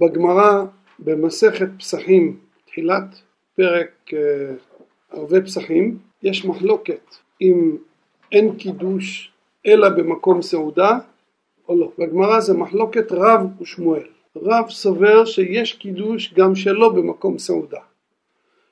[0.00, 0.64] בגמרא
[0.98, 3.20] במסכת פסחים, תחילת
[3.56, 4.54] פרק אה,
[5.10, 7.76] ערבי פסחים, יש מחלוקת אם
[8.32, 9.32] אין קידוש
[9.66, 10.98] אלא במקום סעודה
[11.68, 11.92] או לא.
[11.98, 14.02] בגמרא זה מחלוקת רב ושמואל.
[14.36, 17.80] רב סובר שיש קידוש גם שלא במקום סעודה.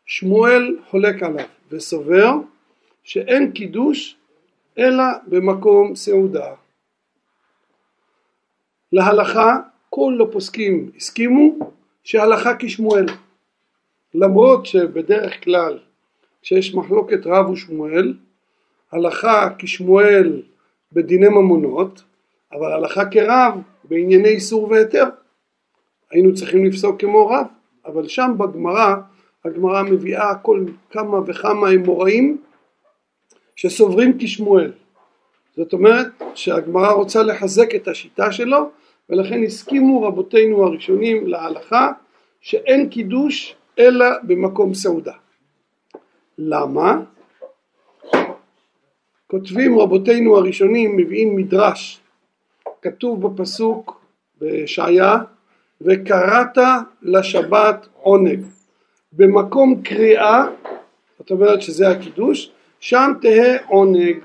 [0.06, 2.32] שמואל חולק עליו וסובר
[3.04, 4.16] שאין קידוש
[4.78, 6.54] אלא במקום סעודה.
[8.92, 9.60] להלכה
[9.96, 11.58] כל הפוסקים הסכימו
[12.04, 13.06] שהלכה כשמואל.
[14.14, 15.78] למרות שבדרך כלל
[16.42, 18.14] כשיש מחלוקת רב ושמואל
[18.92, 20.42] הלכה כשמואל
[20.92, 22.02] בדיני ממונות
[22.52, 25.04] אבל הלכה כרב בענייני איסור והיתר.
[26.10, 27.46] היינו צריכים לפסוק כמו רב
[27.86, 28.94] אבל שם בגמרא
[29.44, 32.42] הגמרא מביאה כל כמה וכמה אמוראים
[33.56, 34.72] שסוברים כשמואל.
[35.56, 38.70] זאת אומרת שהגמרא רוצה לחזק את השיטה שלו
[39.10, 41.92] ולכן הסכימו רבותינו הראשונים להלכה
[42.40, 45.12] שאין קידוש אלא במקום סעודה.
[46.38, 47.00] למה?
[49.26, 52.00] כותבים רבותינו הראשונים מביאים מדרש
[52.82, 54.00] כתוב בפסוק
[54.40, 55.16] בישעיה
[55.80, 56.58] וקראת
[57.02, 58.44] לשבת עונג
[59.12, 60.44] במקום קריאה
[61.18, 64.16] זאת אומרת שזה הקידוש שם תהא עונג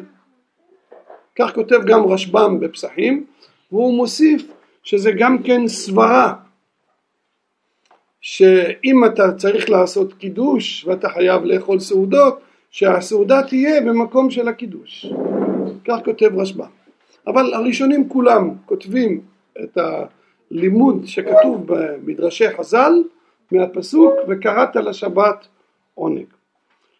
[1.39, 3.25] כך כותב גם רשב"ם בפסחים
[3.71, 4.51] והוא מוסיף
[4.83, 6.33] שזה גם כן סברה
[8.21, 12.39] שאם אתה צריך לעשות קידוש ואתה חייב לאכול סעודות
[12.71, 15.05] שהסעודה תהיה במקום של הקידוש.
[15.85, 16.65] כך כותב רשב"ם.
[17.27, 19.21] אבל הראשונים כולם כותבים
[19.63, 19.77] את
[20.51, 22.93] הלימוד שכתוב במדרשי חז"ל
[23.51, 25.47] מהפסוק וקראת לשבת
[25.95, 26.25] עונג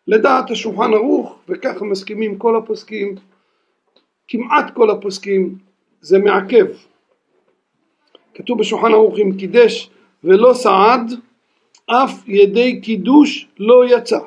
[0.07, 3.15] לדעת השולחן ערוך וככה מסכימים כל הפוסקים
[4.27, 5.55] כמעט כל הפוסקים
[6.01, 6.65] זה מעכב
[8.39, 9.89] כתוב בשולחן ערוך אם קידש
[10.23, 11.11] ולא סעד
[11.85, 14.19] אף ידי קידוש לא יצא.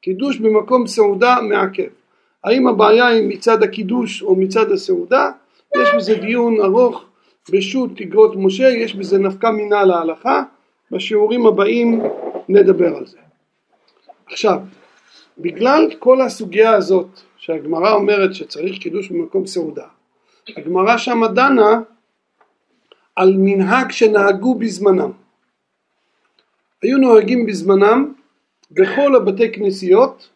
[0.00, 1.88] קידוש במקום סעודה מעכב.
[2.44, 5.30] האם הבעיה היא מצד הקידוש או מצד הסעודה?
[5.76, 7.04] יש בזה דיון ארוך
[7.52, 10.42] בשו"ת תגרות משה יש בזה נפקא מינה להלכה.
[10.90, 12.02] בשיעורים הבאים
[12.48, 13.18] נדבר על זה.
[14.26, 14.60] עכשיו
[15.38, 19.86] בגלל כל הסוגיה הזאת שהגמרא אומרת שצריך קידוש במקום סעודה
[20.56, 21.80] הגמרא שמה דנה
[23.16, 25.10] על מנהג שנהגו בזמנם.
[26.82, 28.12] היו נוהגים בזמנם
[28.70, 30.28] בכל הבתי כנסיות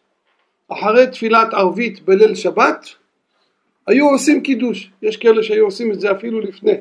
[0.67, 2.87] אחרי תפילת ערבית בליל שבת
[3.87, 6.75] היו עושים קידוש, יש כאלה שהיו עושים את זה אפילו לפני,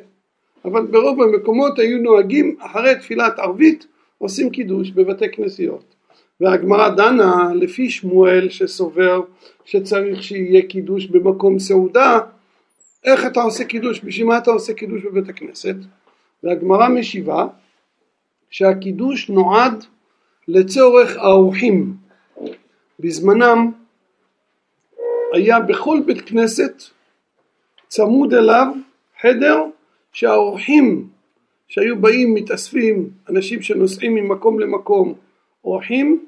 [0.64, 3.86] אבל ברוב המקומות היו נוהגים אחרי תפילת ערבית
[4.18, 5.96] עושים קידוש בבתי כנסיות.
[6.40, 9.20] והגמרא דנה לפי שמואל שסובר
[9.64, 12.18] שצריך שיהיה קידוש במקום סעודה
[13.06, 15.76] איך אתה עושה קידוש, בשביל מה אתה עושה קידוש בבית הכנסת?
[16.42, 17.46] והגמרא משיבה
[18.50, 19.84] שהקידוש נועד
[20.48, 21.94] לצורך האורחים.
[23.00, 23.72] בזמנם
[25.32, 26.82] היה בכל בית כנסת
[27.88, 28.66] צמוד אליו
[29.20, 29.64] חדר
[30.12, 31.08] שהאורחים
[31.68, 35.14] שהיו באים מתאספים, אנשים שנוסעים ממקום למקום,
[35.64, 36.24] אורחים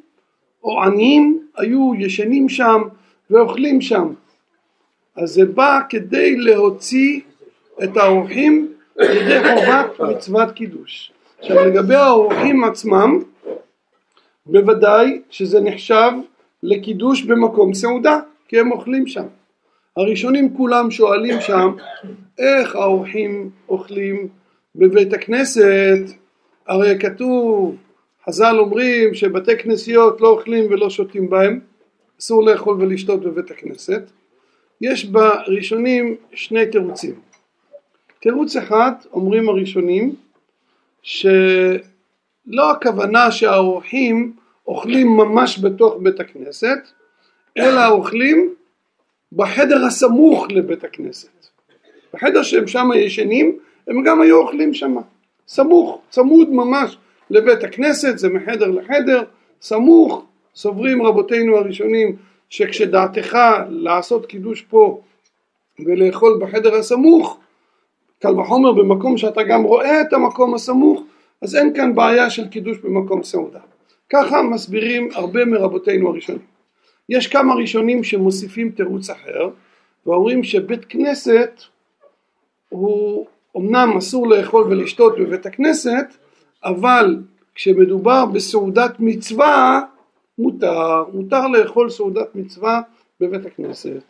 [0.64, 2.82] או עניים היו ישנים שם
[3.30, 4.12] ואוכלים שם
[5.22, 7.20] אז זה בא כדי להוציא
[7.84, 11.12] את האורחים לידי חובת מצוות קידוש.
[11.38, 13.18] עכשיו לגבי האורחים עצמם
[14.46, 16.10] בוודאי שזה נחשב
[16.62, 18.18] לקידוש במקום סעודה
[18.48, 19.26] כי הם אוכלים שם.
[19.96, 21.72] הראשונים כולם שואלים שם
[22.38, 24.28] איך האורחים אוכלים
[24.76, 25.98] בבית הכנסת
[26.66, 27.76] הרי כתוב
[28.26, 31.60] חז"ל אומרים שבתי כנסיות לא אוכלים ולא שותים בהם
[32.20, 34.02] אסור לאכול ולשתות בבית הכנסת
[34.80, 37.14] יש בראשונים שני תירוצים.
[38.20, 40.14] תירוץ אחד אומרים הראשונים
[41.02, 44.32] שלא הכוונה שהאורחים
[44.66, 46.78] אוכלים ממש בתוך בית הכנסת
[47.58, 48.54] אלא אוכלים
[49.32, 51.28] בחדר הסמוך לבית הכנסת.
[52.14, 53.58] בחדר שהם שם ישנים
[53.88, 54.96] הם גם היו אוכלים שם,
[55.48, 56.96] סמוך, צמוד ממש
[57.31, 59.22] לבית הכנסת, זה מחדר לחדר,
[59.62, 60.24] סמוך,
[60.54, 62.16] סוברים רבותינו הראשונים
[62.50, 65.00] שכשדעתך לעשות קידוש פה
[65.78, 67.38] ולאכול בחדר הסמוך
[68.22, 71.02] קל וחומר במקום שאתה גם רואה את המקום הסמוך
[71.42, 73.60] אז אין כאן בעיה של קידוש במקום סעודה.
[74.10, 76.42] ככה מסבירים הרבה מרבותינו הראשונים.
[77.08, 79.50] יש כמה ראשונים שמוסיפים תירוץ אחר
[80.06, 81.62] ואומרים שבית כנסת
[82.68, 86.06] הוא אמנם אסור לאכול ולשתות בבית הכנסת
[86.64, 87.16] אבל
[87.54, 89.80] כשמדובר בסעודת מצווה
[90.38, 92.81] מותר, מותר לאכול סעודת מצווה
[93.20, 94.02] בבית הכנסת.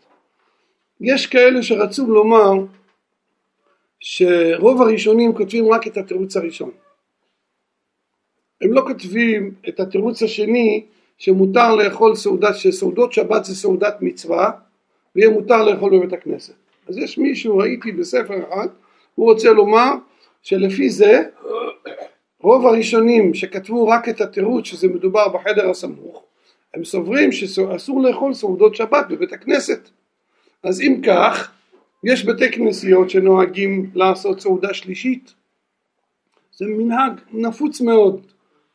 [1.01, 2.53] יש כאלה שרצו לומר
[4.01, 6.71] שרוב הראשונים כותבים רק את התירוץ הראשון.
[8.61, 10.85] הם לא כותבים את התירוץ השני
[11.19, 14.51] שמותר לאכול סעודה, שסעודות שבת זה סעודת מצווה
[15.17, 16.55] ויהיה מותר לאכול בבית הכנסת.
[16.89, 18.69] אז יש מישהו, ראיתי בספר אחד,
[19.15, 19.93] הוא רוצה לומר
[20.43, 21.23] שלפי זה
[22.40, 26.23] רוב הראשונים שכתבו רק את התירוץ שזה מדובר בחדר הסמוך
[26.75, 29.88] הם סוברים שאסור לאכול סעודות שבת בבית הכנסת
[30.62, 31.52] אז אם כך
[32.05, 35.35] יש בתי כנסיות שנוהגים לעשות סעודה שלישית
[36.56, 38.26] זה מנהג נפוץ מאוד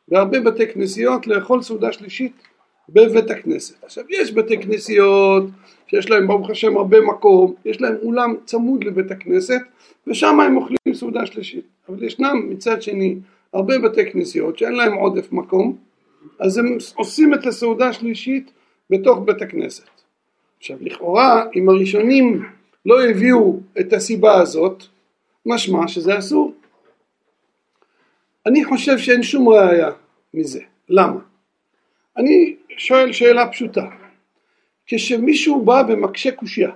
[0.08, 2.32] בהרבה בתי כנסיות לאכול סעודה שלישית
[2.88, 3.84] בבית הכנסת.
[3.84, 5.44] עכשיו יש בתי כנסיות
[5.86, 9.60] שיש להם ברוך השם הרבה מקום, יש להם אולם צמוד לבית הכנסת
[10.06, 11.64] ושם הם אוכלים סעודה שלישית.
[11.88, 13.16] אבל ישנם מצד שני
[13.54, 15.76] הרבה בתי כנסיות שאין להם עודף מקום
[16.38, 18.50] אז הם עושים את הסעודה השלישית
[18.90, 19.88] בתוך בית הכנסת.
[20.58, 22.48] עכשיו לכאורה אם הראשונים
[22.86, 24.84] לא הביאו את הסיבה הזאת
[25.46, 26.54] משמע שזה אסור.
[28.46, 29.90] אני חושב שאין שום ראייה
[30.34, 30.60] מזה.
[30.88, 31.20] למה?
[32.16, 33.84] אני שואל שאלה פשוטה.
[34.86, 36.70] כשמישהו בא ומקשה קושייה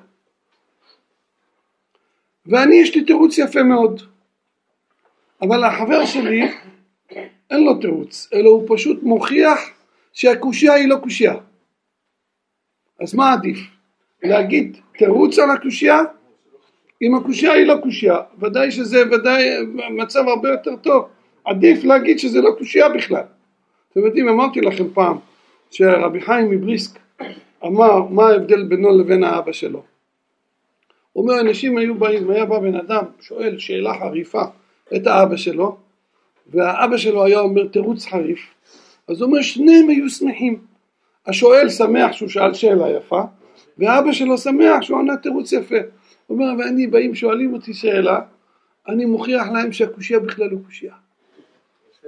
[2.46, 4.02] ואני יש לי תירוץ יפה מאוד
[5.42, 6.42] אבל החבר שלי
[7.50, 9.60] אין לו תירוץ אלא הוא פשוט מוכיח
[10.12, 11.34] שהקושייה היא לא קושייה
[13.00, 13.58] אז מה עדיף?
[14.22, 15.98] להגיד תירוץ על הקושייה?
[17.02, 19.48] אם הקושייה היא לא קושייה ודאי שזה ודאי
[19.90, 21.08] מצב הרבה יותר טוב
[21.44, 23.24] עדיף להגיד שזה לא קושייה בכלל
[23.92, 25.16] אתם יודעים אמרתי לכם פעם
[25.70, 26.98] שרבי חיים מבריסק
[27.64, 29.82] אמר מה ההבדל בינו לבין האבא שלו.
[31.12, 34.42] הוא אומר אנשים היו באים, היה בא בן אדם שואל שאלה חריפה
[34.96, 35.76] את האבא שלו
[36.46, 38.40] והאבא שלו היה אומר תירוץ חריף.
[39.08, 40.58] אז הוא אומר שניהם היו שמחים.
[41.26, 43.22] השואל שמח שהוא שאל שאלה יפה
[43.78, 45.76] והאבא שלו שמח שהוא ענה תירוץ יפה.
[46.26, 48.20] הוא אומר ואני באים שואלים אותי שאלה
[48.88, 50.94] אני מוכיח להם שהקושייה בכלל לא קושייה.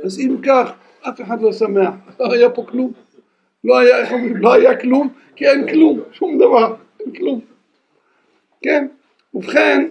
[0.05, 0.73] אז אם כך
[1.03, 1.95] אף אחד לא שמח.
[2.21, 2.93] לא היה פה כלום.
[3.65, 7.41] לא היה, איך אומרים, לא היה כלום, כי אין כלום, שום דבר, אין כלום.
[8.63, 8.87] כן?
[9.35, 9.89] ובכן,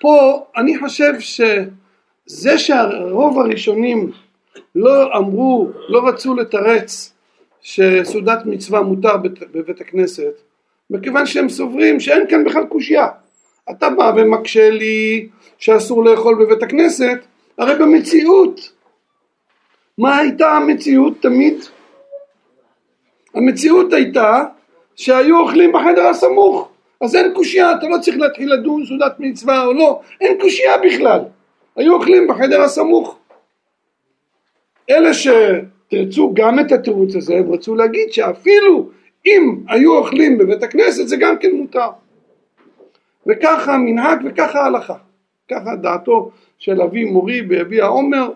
[0.00, 1.12] פה אני חושב
[2.28, 4.10] שזה שהרוב הראשונים
[4.74, 7.12] לא אמרו, לא רצו לתרץ
[7.62, 9.16] שסעודת מצווה מותר
[9.52, 10.32] בבית הכנסת,
[10.90, 13.08] מכיוון שהם סוברים שאין כאן בכלל קושייה.
[13.70, 15.28] אתה בא ומקשה לי
[15.58, 17.18] שאסור לאכול בבית הכנסת,
[17.58, 18.72] הרי במציאות,
[19.98, 21.54] מה הייתה המציאות תמיד?
[23.34, 24.44] המציאות הייתה
[24.96, 26.68] שהיו אוכלים בחדר הסמוך
[27.00, 31.20] אז אין קושייה, אתה לא צריך להתחיל לדון סעודת מצווה או לא, אין קושייה בכלל,
[31.76, 33.18] היו אוכלים בחדר הסמוך.
[34.90, 38.90] אלה שתרצו גם את התירוץ הזה, הם רצו להגיד שאפילו
[39.26, 41.88] אם היו אוכלים בבית הכנסת זה גם כן מותר.
[43.26, 44.96] וככה המנהג וככה ההלכה,
[45.50, 48.30] ככה דעתו של אבי מורי ביביע עומר,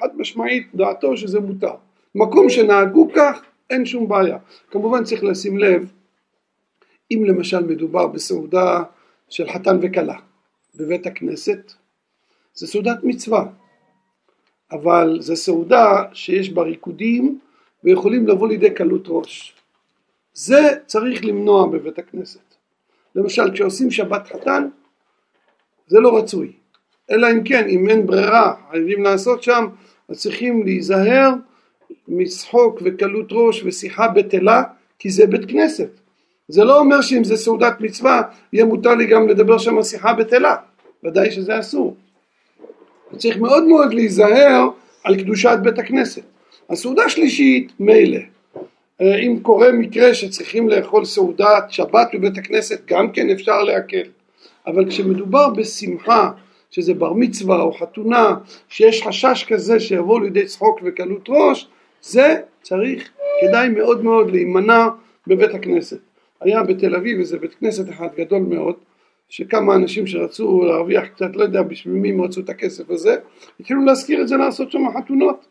[0.00, 1.74] חד משמעית דעתו שזה מותר.
[2.14, 4.38] מקום שנהגו כך אין שום בעיה.
[4.70, 5.92] כמובן צריך לשים לב,
[7.10, 8.82] אם למשל מדובר בסעודה
[9.28, 10.16] של חתן וכלה
[10.74, 11.72] בבית הכנסת,
[12.54, 13.44] זה סעודת מצווה,
[14.72, 17.38] אבל זו סעודה שיש בה ריקודים
[17.84, 19.54] ויכולים לבוא לידי קלות ראש.
[20.32, 22.54] זה צריך למנוע בבית הכנסת.
[23.14, 24.68] למשל כשעושים שבת חתן
[25.86, 26.52] זה לא רצוי,
[27.10, 29.66] אלא אם כן אם אין ברירה חייבים לעשות שם
[30.08, 31.30] אז צריכים להיזהר
[32.08, 34.62] משחוק וקלות ראש ושיחה בטלה
[34.98, 35.90] כי זה בית כנסת.
[36.48, 40.56] זה לא אומר שאם זה סעודת מצווה יהיה מותר לי גם לדבר שם שיחה בטלה.
[41.04, 41.96] ודאי שזה אסור
[43.16, 44.68] צריך מאוד מאוד להיזהר
[45.04, 46.22] על קדושת בית הכנסת.
[46.70, 48.18] הסעודה שלישית מילא.
[49.00, 54.02] אה, אם קורה מקרה שצריכים לאכול סעודת שבת בבית הכנסת גם כן אפשר להקל.
[54.66, 56.30] אבל כשמדובר בשמחה
[56.70, 58.34] שזה בר מצווה או חתונה
[58.68, 61.68] שיש חשש כזה שיבוא לידי צחוק וקלות ראש
[62.02, 64.88] זה צריך, כדאי מאוד מאוד להימנע
[65.26, 65.98] בבית הכנסת.
[66.40, 68.74] היה בתל אביב איזה בית כנסת אחד גדול מאוד,
[69.34, 73.16] שכמה אנשים שרצו להרוויח קצת, לא יודע בשביל מי הם רצו את הכסף הזה,
[73.60, 75.46] התחילו להזכיר את זה לעשות שם חתונות.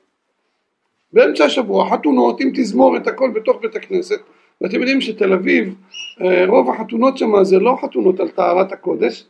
[1.14, 4.20] באמצע השבוע חתונות עם תזמורת הכל בתוך בית הכנסת.
[4.62, 5.76] ואתם יודעים שתל אביב
[6.22, 9.26] אה, רוב החתונות שם זה לא חתונות על טהרת הקודש.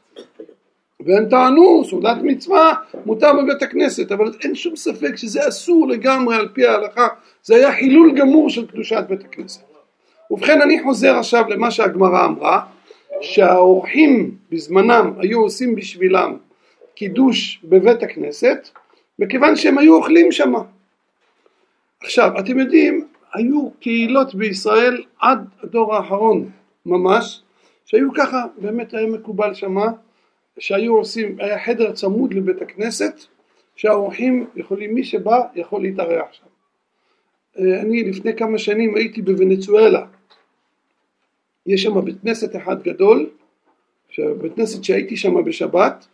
[1.05, 2.73] והם טענו סעודת מצווה
[3.05, 7.07] מותר בבית הכנסת אבל אין שום ספק שזה אסור לגמרי על פי ההלכה.
[7.43, 9.61] זה היה חילול גמור של קדושת בית הכנסת.
[10.31, 12.61] ובכן אני חוזר עכשיו למה שהגמרא אמרה
[13.21, 16.37] שהאורחים בזמנם היו עושים בשבילם
[16.95, 18.69] קידוש בבית הכנסת
[19.19, 20.53] מכיוון שהם היו אוכלים שם
[22.03, 26.49] עכשיו אתם יודעים היו קהילות בישראל עד הדור האחרון
[26.85, 27.41] ממש
[27.85, 29.85] שהיו ככה באמת היה מקובל שמה
[30.59, 33.13] שהיו עושים, היה חדר צמוד לבית הכנסת
[33.75, 36.45] שהאורחים יכולים, מי שבא יכול להתארח שם.
[37.59, 40.05] אה, אני לפני כמה שנים הייתי בוונצואלה,
[41.73, 43.29] יש שם בית כנסת אחד גדול,
[44.41, 46.05] בית כנסת שהייתי שם בשבת,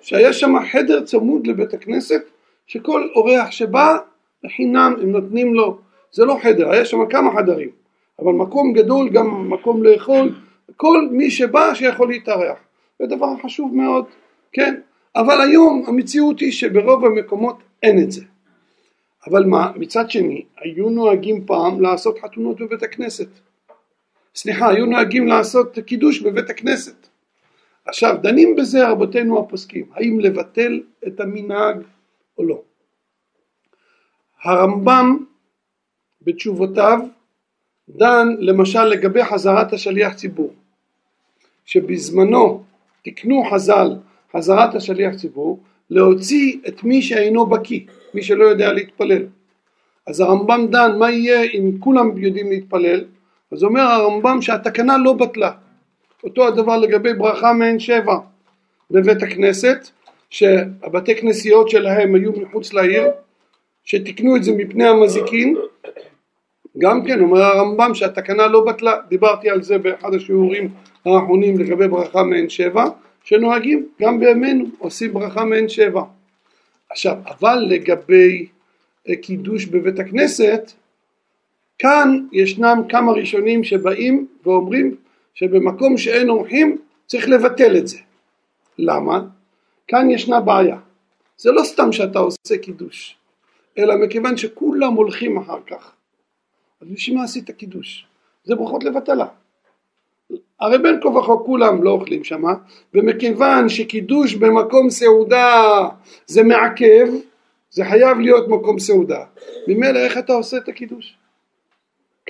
[0.00, 2.22] שהיה שם חדר צמוד לבית הכנסת,
[2.66, 3.96] שכל אורח שבא,
[4.44, 5.78] לחינם הם נותנים לו,
[6.12, 7.68] זה לא חדר, היה שם כמה חדרים,
[8.18, 10.34] אבל מקום גדול, גם מקום לאכול,
[10.76, 12.58] כל מי שבא שיכול להתארח,
[12.98, 14.04] זה דבר חשוב מאוד,
[14.52, 14.74] כן,
[15.16, 18.22] אבל היום המציאות היא שברוב המקומות אין את זה.
[19.26, 23.28] אבל מה, מצד שני, היו נוהגים פעם לעשות חתונות בבית הכנסת.
[24.34, 27.08] סליחה, היו נוהגים לעשות קידוש בבית הכנסת.
[27.86, 31.76] עכשיו, דנים בזה רבותינו הפוסקים, האם לבטל את המנהג
[32.38, 32.62] או לא.
[34.42, 35.24] הרמב"ם
[36.22, 36.98] בתשובותיו
[37.88, 40.54] דן למשל לגבי חזרת השליח ציבור,
[41.64, 42.62] שבזמנו
[43.02, 43.88] תיקנו חז"ל
[44.36, 45.60] חזרת השליח ציבור
[45.90, 47.80] להוציא את מי שאינו בקיא,
[48.14, 49.26] מי שלא יודע להתפלל.
[50.06, 53.04] אז הרמב"ם דן מה יהיה אם כולם יודעים להתפלל,
[53.52, 55.50] אז אומר הרמב"ם שהתקנה לא בטלה.
[56.24, 58.16] אותו הדבר לגבי ברכה מעין שבע
[58.90, 59.88] בבית הכנסת,
[60.30, 63.10] שהבתי כנסיות שלהם היו מחוץ לעיר,
[63.84, 65.56] שתיקנו את זה מפני המזיקין,
[66.78, 70.70] גם כן אומר הרמב"ם שהתקנה לא בטלה, דיברתי על זה באחד השיעורים
[71.06, 72.84] האחרונים לגבי ברכה מעין שבע,
[73.24, 76.02] שנוהגים גם בימינו, עושים ברכה מעין שבע.
[76.90, 78.46] עכשיו, אבל לגבי
[79.22, 80.72] קידוש בבית הכנסת,
[81.78, 84.96] כאן ישנם כמה ראשונים שבאים ואומרים
[85.34, 87.98] שבמקום שאין אורחים צריך לבטל את זה.
[88.78, 89.20] למה?
[89.88, 90.76] כאן ישנה בעיה.
[91.36, 93.16] זה לא סתם שאתה עושה קידוש,
[93.78, 95.92] אלא מכיוון שכולם הולכים אחר כך.
[96.80, 98.06] אז בשביל מה עשית קידוש?
[98.44, 99.26] זה ברכות לבטלה.
[100.60, 102.54] הרי בין כה וכה כולם לא אוכלים שמה,
[102.94, 105.88] ומכיוון שקידוש במקום סעודה
[106.26, 107.06] זה מעכב,
[107.70, 109.24] זה חייב להיות מקום סעודה.
[109.68, 111.16] ממילא איך אתה עושה את הקידוש?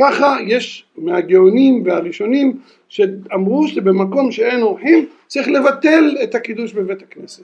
[0.00, 2.58] ככה יש מהגאונים והראשונים
[2.88, 7.42] שאמרו שבמקום שאין אורחים צריך לבטל את הקידוש בבית הכנסת.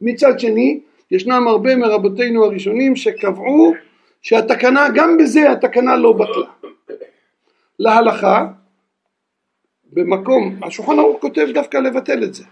[0.00, 3.72] מצד שני ישנם הרבה מרבותינו הראשונים שקבעו
[4.22, 6.50] שהתקנה גם בזה התקנה לא בטלה.
[7.78, 8.46] להלכה
[9.92, 12.44] במקום, השולחן ערוך כותב דווקא לבטל את זה,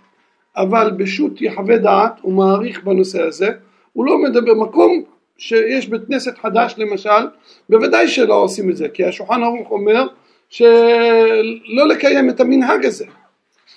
[0.56, 3.50] אבל בשו"ת יחווה דעת הוא מעריך בנושא הזה,
[3.92, 5.02] הוא לא מדבר מקום
[5.40, 7.26] שיש בית כנסת חדש למשל,
[7.68, 10.06] בוודאי שלא עושים את זה, כי השולחן ערוך אומר
[10.48, 13.04] שלא לקיים את המנהג הזה.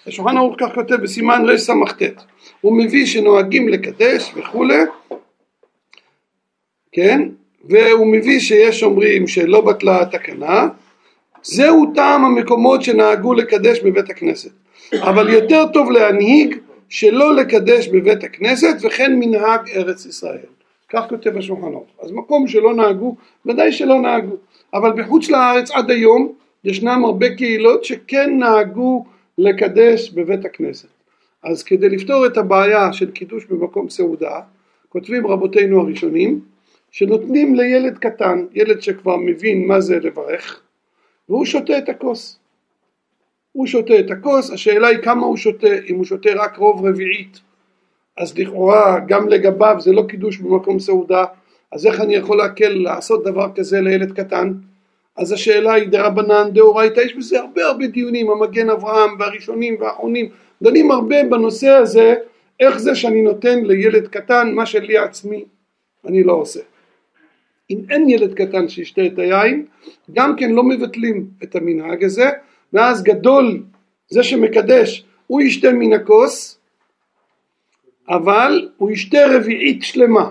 [0.08, 2.04] השולחן ערוך כך כותב בסימן רס"ט,
[2.62, 4.80] הוא מביא שנוהגים לקדש וכולי,
[6.92, 7.22] כן,
[7.64, 10.68] והוא מביא שיש אומרים שלא בטלה התקנה,
[11.44, 14.52] זהו טעם המקומות שנהגו לקדש בבית הכנסת.
[14.94, 16.58] אבל יותר טוב להנהיג
[16.90, 20.53] שלא לקדש בבית הכנסת וכן מנהג ארץ ישראל.
[20.94, 21.88] כך כותב השולחן ערוך.
[22.02, 24.36] אז מקום שלא נהגו, ודאי שלא נהגו.
[24.74, 26.34] אבל בחוץ לארץ עד היום
[26.64, 29.06] ישנם הרבה קהילות שכן נהגו
[29.38, 30.88] לקדש בבית הכנסת.
[31.44, 34.40] אז כדי לפתור את הבעיה של קידוש במקום סעודה,
[34.90, 36.40] כותבים רבותינו הראשונים,
[36.92, 40.62] שנותנים לילד קטן, ילד שכבר מבין מה זה לברך,
[41.30, 42.40] והוא שותה את הכוס.
[43.52, 47.40] הוא שותה את הכוס, השאלה היא כמה הוא שותה, אם הוא שותה רק רוב רביעית,
[48.18, 51.26] אז לכאורה גם לגביו זה לא קידוש במקום סעודה,
[51.72, 54.54] אז איך אני יכול להקל לעשות דבר כזה לילד קטן?
[55.18, 60.30] אז השאלה היא דרבנן דאורייתא, יש בזה הרבה הרבה דיונים, המגן אברהם והראשונים והאחרונים,
[60.62, 62.16] דנים הרבה בנושא הזה,
[62.60, 65.46] איך זה שאני נותן לילד קטן מה שלי עצמי
[66.06, 66.60] אני לא עושה.
[67.70, 69.66] אם אין ילד קטן שישתה את היין,
[70.14, 72.30] גם כן לא מבטלים את המנהג הזה,
[72.74, 73.64] ואז גדול
[74.10, 76.60] זה שמקדש, הוא ישתה מן הכוס,
[78.10, 80.30] אבל הוא ישתה רביעית שלמה.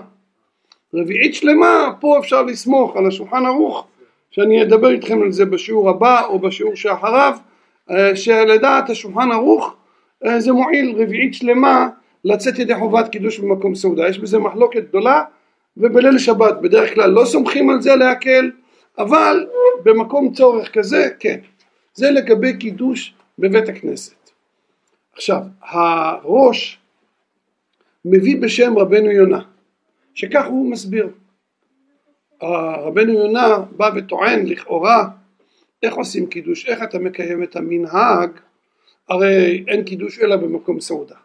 [0.93, 3.87] רביעית שלמה, פה אפשר לסמוך על השולחן ערוך,
[4.31, 7.37] שאני אדבר איתכם על זה בשיעור הבא או בשיעור שאחריו,
[7.91, 9.75] אה, שלדעת השולחן ערוך
[10.25, 11.87] אה, זה מועיל רביעית שלמה
[12.25, 14.07] לצאת ידי חובת קידוש במקום סעודה.
[14.07, 15.23] יש בזה מחלוקת גדולה
[15.77, 18.51] ובליל שבת בדרך כלל לא סומכים על זה להקל,
[18.97, 19.45] אבל
[19.83, 21.39] במקום צורך כזה כן.
[21.93, 24.29] זה לגבי קידוש בבית הכנסת.
[25.13, 26.79] עכשיו, הראש
[28.05, 29.41] מביא בשם רבנו יונה,
[30.13, 31.09] שכך הוא מסביר.
[32.85, 35.07] רבנו יונה בא וטוען לכאורה
[35.83, 38.29] איך עושים קידוש, איך אתה מקיים את המנהג,
[39.09, 41.15] הרי אין קידוש אלא במקום סעודה.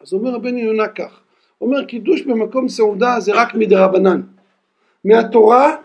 [0.00, 1.20] אז אומר רבנו יונה כך,
[1.60, 4.20] אומר קידוש במקום סעודה זה רק מדרבנן.
[5.04, 5.76] מהתורה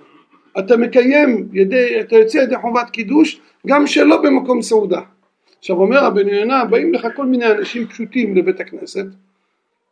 [0.59, 5.01] אתה מקיים, ידי, אתה יוצא ידי חובת קידוש גם שלא במקום סעודה.
[5.59, 9.05] עכשיו אומר רבנו יונה, באים לך כל מיני אנשים פשוטים לבית הכנסת,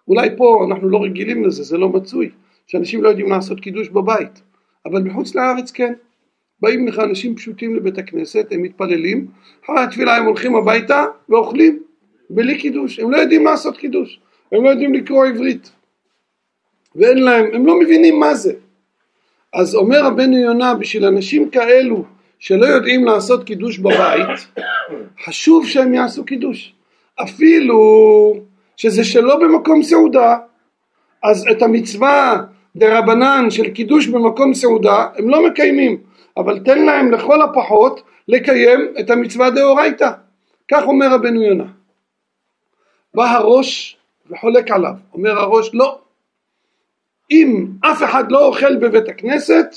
[0.08, 2.30] אולי פה אנחנו לא רגילים לזה, זה לא מצוי,
[2.68, 4.42] שאנשים לא יודעים לעשות קידוש בבית,
[4.86, 5.94] אבל מחוץ לארץ כן.
[6.62, 9.28] באים לך אנשים פשוטים לבית הכנסת, הם מתפללים,
[9.66, 11.84] אחרי התפילה הם הולכים הביתה ואוכלים,
[12.30, 14.20] בלי קידוש, הם לא יודעים לעשות קידוש,
[14.52, 15.72] הם לא יודעים לקרוא עברית,
[16.96, 18.54] ואין להם, הם לא מבינים מה זה.
[19.54, 22.06] אז אומר רבנו יונה, בשביל אנשים כאלו
[22.40, 24.48] שלא יודעים לעשות קידוש בבית,
[25.26, 26.74] חשוב שהם יעשו קידוש.
[27.16, 27.80] אפילו
[28.78, 30.38] שזה שלא במקום סעודה,
[31.24, 32.42] אז את המצווה
[32.76, 35.98] דה רבנן של קידוש במקום סעודה הם לא מקיימים,
[36.38, 40.10] אבל תן להם לכל הפחות לקיים את המצווה דאורייתא.
[40.72, 41.66] כך אומר רבנו יונה.
[43.14, 43.98] בא הראש
[44.30, 46.00] וחולק עליו, אומר הראש לא,
[47.32, 49.76] אם אף אחד לא אוכל בבית הכנסת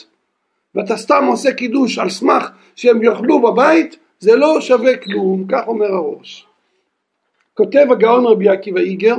[0.75, 5.87] ואתה סתם עושה קידוש על סמך שהם יאכלו בבית זה לא שווה כלום, כך אומר
[5.87, 6.46] הראש.
[7.57, 9.17] כותב הגאון רבי עקיבא איגר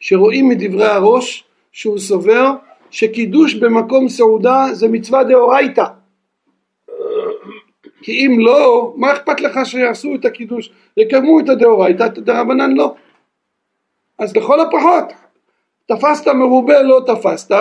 [0.00, 2.52] שרואים מדברי הראש שהוא סובר
[2.90, 5.84] שקידוש במקום סעודה זה מצווה דאורייתא
[8.02, 12.94] כי אם לא, מה אכפת לך שיעשו את הקידוש, יקיימו את הדאורייתא, את הדרבנן לא.
[14.18, 15.12] אז לכל הפחות,
[15.86, 17.56] תפסת מרובה לא תפסת,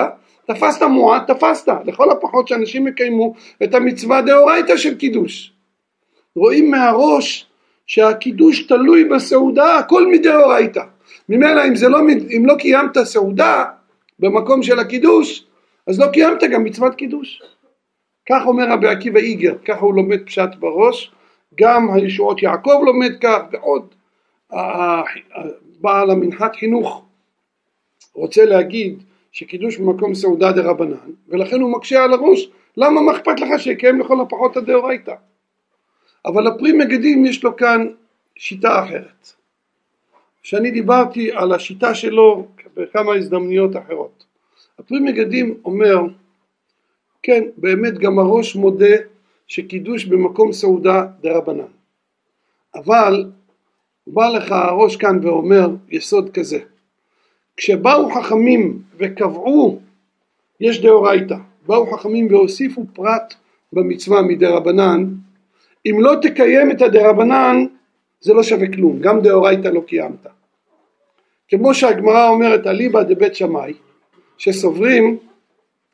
[0.46, 5.54] תפסת מועט תפסת, לכל הפחות שאנשים יקיימו את המצווה דאורייתא של קידוש.
[6.36, 7.49] רואים מהראש
[7.90, 10.84] שהקידוש תלוי בסעודה, הכל מדאורייתא.
[11.30, 12.00] ממילא אם, לא,
[12.38, 13.66] אם לא קיימת סעודה
[14.20, 15.46] במקום של הקידוש,
[15.88, 17.42] אז לא קיימת גם מצוות קידוש.
[18.30, 21.12] כך אומר רבי עקיבא איגר, ככה הוא לומד פשט בראש,
[21.60, 23.96] גם הישועות יעקב לומד כך ועוד
[25.82, 27.06] בעל המנחת חינוך
[28.14, 33.40] רוצה להגיד שקידוש במקום סעודה דה רבנן ולכן הוא מקשה על הראש למה מה אכפת
[33.40, 35.14] לך שיקיים לכל הפחות הדאורייתא
[36.26, 37.88] אבל הפרי מגדים יש לו כאן
[38.36, 39.34] שיטה אחרת.
[40.44, 44.26] שאני דיברתי על השיטה שלו בכמה הזדמנויות אחרות.
[44.80, 45.98] הפרי מגדים אומר
[47.24, 48.96] כן באמת גם הראש מודה
[49.48, 51.72] שקידוש במקום סעודה דה רבנן
[52.76, 53.32] אבל
[54.08, 56.60] בא לך הראש כאן ואומר יסוד כזה
[57.58, 59.80] כשבאו חכמים וקבעו
[60.60, 63.34] יש דאורייתא באו חכמים והוסיפו פרט
[63.74, 65.06] במצווה מדרבנן
[65.86, 67.66] אם לא תקיים את הדרבנן
[68.22, 69.00] זה לא שווה כלום.
[69.00, 70.28] גם דאורייתא לא קיימת.
[71.48, 73.74] כמו שהגמרא אומרת אליבא דבית שמאי
[74.38, 75.18] שסוברים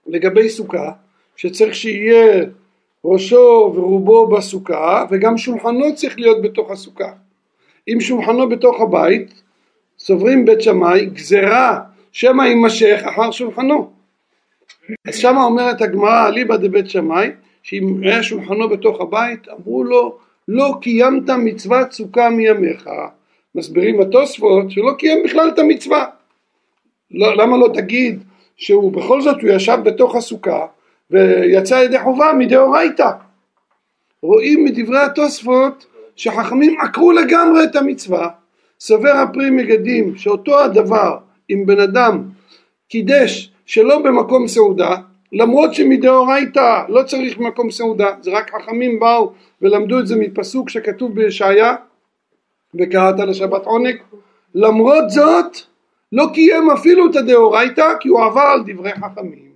[0.07, 0.91] לגבי סוכה
[1.35, 2.45] שצריך שיהיה
[3.05, 7.11] ראשו ורובו בסוכה וגם שולחנו צריך להיות בתוך הסוכה.
[7.87, 9.41] אם שולחנו בתוך הבית
[9.99, 11.79] סוברים בית שמאי גזרה
[12.11, 13.91] שמא יימשך אחר שולחנו
[15.07, 17.29] אז שמה אומרת הגמרא אליבא דבית שמאי
[17.65, 22.89] שאם היה שולחנו בתוך הבית אמרו לו לא קיימת מצוות סוכה מימיך.
[23.56, 26.06] מסבירים התוספות שלא קיים בכלל את המצווה.
[27.12, 28.23] לא, למה לא תגיד
[28.56, 30.65] שהוא בכל זאת הוא ישב בתוך הסוכה
[31.12, 33.10] ויצא ידי חובה מדאורייתא?
[34.21, 38.30] רואים מדברי התוספות שחכמים עקרו לגמרי את המצווה.
[38.80, 41.17] סובר הפרי מגדים שאותו הדבר
[41.49, 42.23] אם בן אדם
[42.89, 44.95] קידש שלא במקום סעודה
[45.35, 51.15] למרות שמדאורייתא לא צריך מקום סעודה זה רק חכמים באו ולמדו את זה מפסוק שכתוב
[51.15, 51.75] בישעיה
[52.75, 53.95] וקראת לשבת עונג.
[54.55, 55.57] למרות זאת
[56.11, 59.51] לא קיים אפילו את הדאורייתא כי הוא עבר על דברי חכמים.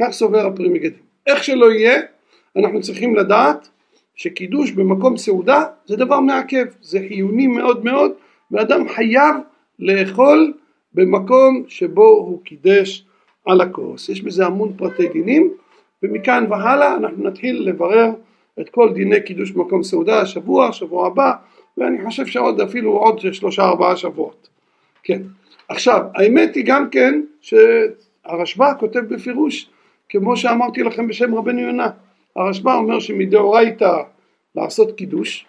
[0.00, 2.00] כך סובר הפרי מגדים איך שלא יהיה
[2.56, 3.68] אנחנו צריכים לדעת
[4.14, 6.66] שקידוש במקום סעודה זה דבר מעכב.
[6.80, 8.12] זה חיוני מאוד מאוד
[8.50, 9.34] ואדם חייב
[9.78, 10.52] לאכול
[10.94, 13.06] במקום שבו הוא קידש
[13.46, 14.08] על הכוס.
[14.08, 15.50] יש בזה המון פרטי דינים
[16.02, 18.10] ומכאן והלאה אנחנו נתחיל לברר
[18.60, 21.32] את כל דיני קידוש במקום סעודה השבוע, שבוע הבא
[21.76, 24.48] ואני חושב שעוד אפילו עוד שלושה ארבעה שבועות.
[25.02, 25.22] כן.
[25.68, 29.70] עכשיו האמת היא גם כן שהרשב"א כותב בפירוש
[30.08, 31.90] כמו שאמרתי לכם בשם רבנו יונה
[32.36, 33.96] הרשב"א אומר שמדאורייתא
[34.54, 35.46] לעשות קידוש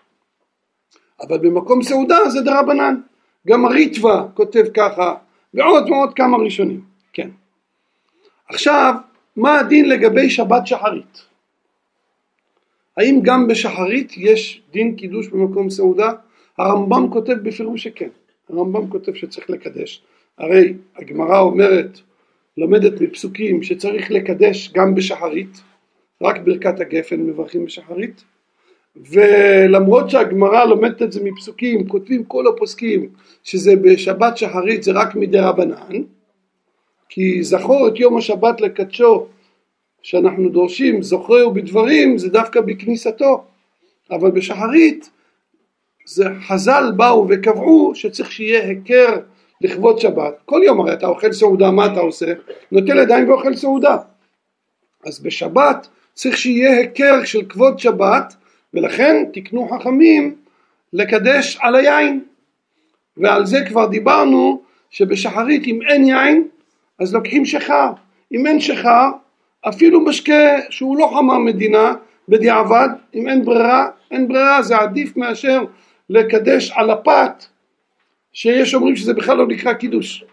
[1.22, 2.96] אבל במקום סעודה זה דרבנן.
[3.48, 5.16] גם הריטווה כותב ככה,
[5.54, 6.82] ועוד ועוד כמה ראשונים.
[7.14, 7.30] כן.
[8.54, 8.94] עכשיו,
[9.36, 11.26] מה הדין לגבי שבת שחרית?
[12.98, 16.12] האם גם בשחרית יש דין קידוש במקום סעודה?
[16.58, 18.10] הרמב"ם כותב בפירוש שכן.
[18.50, 20.02] הרמב"ם כותב שצריך לקדש.
[20.38, 22.00] הרי הגמרא אומרת,
[22.58, 25.62] לומדת מפסוקים שצריך לקדש גם בשחרית,
[26.22, 28.24] רק ברכת הגפן מברכים בשחרית,
[28.96, 33.10] ולמרות שהגמרא לומדת את זה מפסוקים, כותבים כל הפוסקים
[33.44, 36.04] שזה בשבת שחרית זה רק מדי רבנן,
[37.14, 39.26] כי זכור את יום השבת לקדשו
[40.02, 43.44] שאנחנו דורשים זוכרהו בדברים זה דווקא בכניסתו,
[44.12, 45.10] אבל בשחרית
[46.06, 49.20] זה חז"ל באו וקבעו שצריך שיהיה היכר
[49.62, 50.34] לכבוד שבת.
[50.46, 52.34] כל יום הרי אתה אוכל סעודה, מה אתה עושה?
[52.72, 53.98] נוטל ידיים ואוכל סעודה.
[55.06, 58.36] אז בשבת צריך שיהיה היכר של כבוד שבת
[58.74, 60.36] ולכן תקנו חכמים
[60.94, 62.24] לקדש על היין
[63.18, 66.48] ועל זה כבר דיברנו שבשחרית אם אין יין
[67.02, 67.92] אז לוקחים שחר.
[68.32, 69.10] אם אין שחר
[69.70, 71.94] אפילו משקה שהוא לא חמה מדינה
[72.30, 75.64] בדיעבד אם אין ברירה אין ברירה זה עדיף מאשר
[76.10, 77.46] לקדש על הפת
[78.34, 80.26] שיש אומרים שזה בכלל לא נקרא קידוש.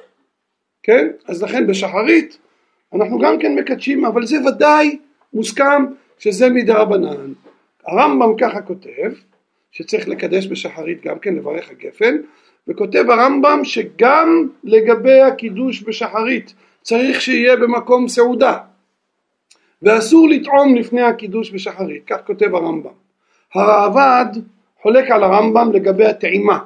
[0.82, 1.08] כן?
[1.28, 2.38] אז לכן בשחרית
[2.94, 4.98] אנחנו גם כן מקדשים אבל זה ודאי
[5.32, 5.84] מוסכם
[6.18, 7.32] שזה מדרבנן.
[7.86, 9.12] הרמב"ם ככה כותב
[9.70, 12.16] שצריך לקדש בשחרית גם כן לברך הגפן
[12.68, 18.58] וכותב הרמב"ם שגם לגבי הקידוש בשחרית צריך שיהיה במקום סעודה.
[19.82, 22.02] ואסור לטעום לפני הקידוש בשחרית.
[22.06, 22.90] כך כותב הרמב"ם.
[23.54, 24.26] הראב"ד
[24.82, 26.58] חולק על הרמב"ם לגבי הטעימה.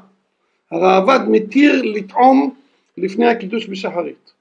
[0.71, 2.55] הראב"ד מתיר לטעום
[2.99, 4.33] לפני הקידוש בשחרית.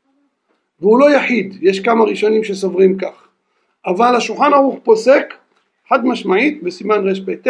[0.80, 3.28] והוא לא יחיד יש כמה ראשונים שסוברים כך.
[3.86, 5.34] אבל השולחן ערוך פוסק
[5.89, 7.47] חד משמעית בסימן רפ"ט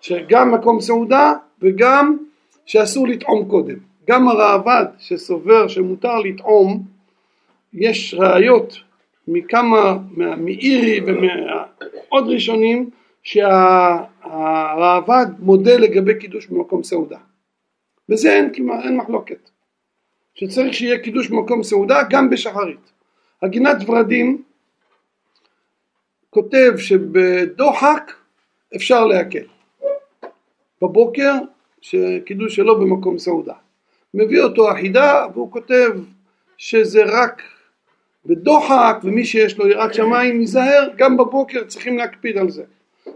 [0.00, 2.16] שגם מקום סעודה וגם
[2.66, 3.76] שאסור לטעום קודם.
[4.08, 6.82] גם הראב"ד שסובר שמותר לטעום
[7.72, 8.76] יש ראיות
[9.28, 12.90] מכמה, מאירי ומעוד ראשונים
[13.22, 14.56] שהראב"ד
[15.38, 17.18] מודה לגבי קידוש במקום סעודה.
[18.08, 18.52] בזה אין,
[18.84, 19.50] אין מחלוקת.
[20.34, 22.92] שצריך שיהיה קידוש במקום סעודה גם בשחרית.
[23.42, 24.42] הגינת ורדים
[26.30, 28.12] כותב שבדוחק
[28.76, 29.44] אפשר להקל.
[30.82, 31.32] בבוקר
[31.84, 33.52] שקידוש שלא במקום סעודה.
[34.14, 35.90] מביא אותו החידה והוא כותב
[36.58, 37.42] שזה רק
[38.26, 42.62] בדוחק ומי שיש לו יראת שמיים ייזהר גם בבוקר צריכים להקפיד על זה.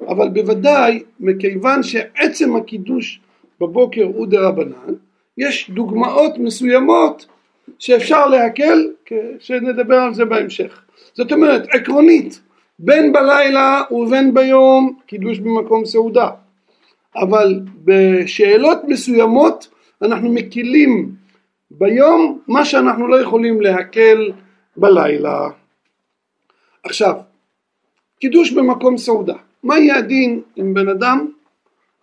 [0.09, 3.21] אבל בוודאי מכיוון שעצם הקידוש
[3.61, 4.95] בבוקר הוא דה רבנן
[5.39, 7.27] יש דוגמאות מסוימות
[7.79, 8.91] שאפשר להקל
[9.39, 10.83] שנדבר על זה בהמשך.
[11.15, 12.41] זאת אומרת עקרונית
[12.79, 16.31] בין בלילה ובין ביום קידוש במקום סעודה
[17.23, 19.69] אבל בשאלות מסוימות
[20.03, 21.15] אנחנו מקילים
[21.71, 24.33] ביום מה שאנחנו לא יכולים להקל
[24.77, 25.49] בלילה.
[26.83, 27.15] עכשיו,
[28.21, 31.33] קידוש במקום סעודה, מה יהיה הדין אם בן אדם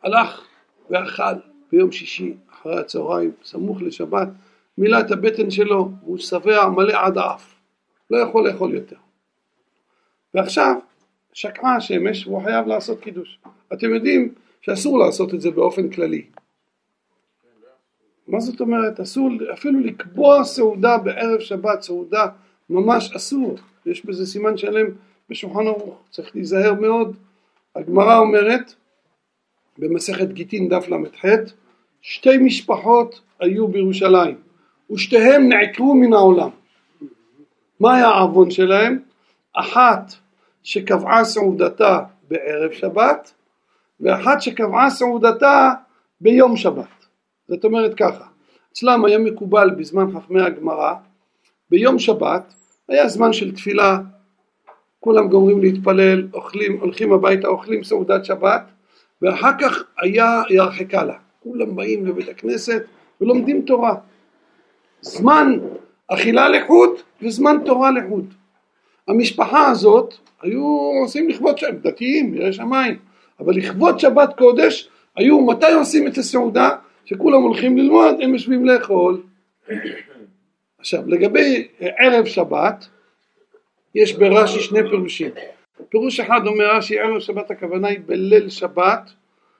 [0.04, 0.42] הלך
[0.90, 1.24] ואכל
[1.72, 4.28] ביום שישי אחרי הצהריים סמוך לשבת
[4.78, 7.56] מילא את הבטן שלו והוא שבע מלא עד האף?
[8.10, 8.96] לא יכול לאכול יותר.
[10.34, 10.76] ועכשיו
[11.34, 13.40] שקעה השמש והוא חייב לעשות קידוש.
[13.74, 14.34] אתם יודעים
[14.66, 16.26] שאסור לעשות את זה באופן כללי.
[18.28, 19.00] מה זאת אומרת?
[19.00, 22.28] אסור אפילו לקבוע סעודה בערב שבת, סעודה
[22.70, 24.86] ממש אסור, יש בזה סימן שלם
[25.30, 27.18] בשולחן ערוך, צריך להיזהר מאוד.
[27.76, 28.74] הגמרא אומרת
[29.78, 31.26] במסכת גיטין דף ל"ח
[32.02, 34.36] שתי משפחות היו בירושלים
[34.92, 36.50] ושתיהם נעקרו מן העולם.
[37.80, 39.00] מה היה העוון שלהם?
[39.54, 40.14] אחת
[40.64, 43.34] שקבעה סעודתה בערב שבת
[44.00, 45.72] ואחת שקבעה סעודתה
[46.22, 47.06] ביום שבת.
[47.48, 48.26] זאת אומרת ככה,
[48.74, 50.94] אצלם היה מקובל בזמן חכמי הגמרא,
[51.70, 52.54] ביום שבת
[52.90, 53.98] היה זמן של תפילה,
[55.00, 58.62] כולם גומרים להתפלל, אוכלים, הולכים הביתה, אוכלים סעודת שבת,
[59.22, 61.18] ואחר כך היה ירחקה לה.
[61.40, 62.84] כולם באים לבית הכנסת
[63.22, 63.96] ולומדים תורה.
[65.02, 65.60] זמן
[66.08, 66.90] אכילה לחוד
[67.22, 68.34] וזמן תורה לחוד.
[69.08, 72.98] המשפחה הזאת היו עושים לכבוד שהם דתיים, יראי שמיים.
[73.40, 76.70] אבל לכבוד שבת קודש היו מתי עושים את הסעודה?
[77.06, 79.22] שכולם הולכים ללמוד הם יושבים לאכול.
[80.80, 82.88] עכשיו לגבי ערב שבת
[83.96, 85.32] יש ברש"י שני פירושים.
[85.90, 89.12] פירוש אחד אומר רש"י ערב שבת הכוונה היא בליל שבת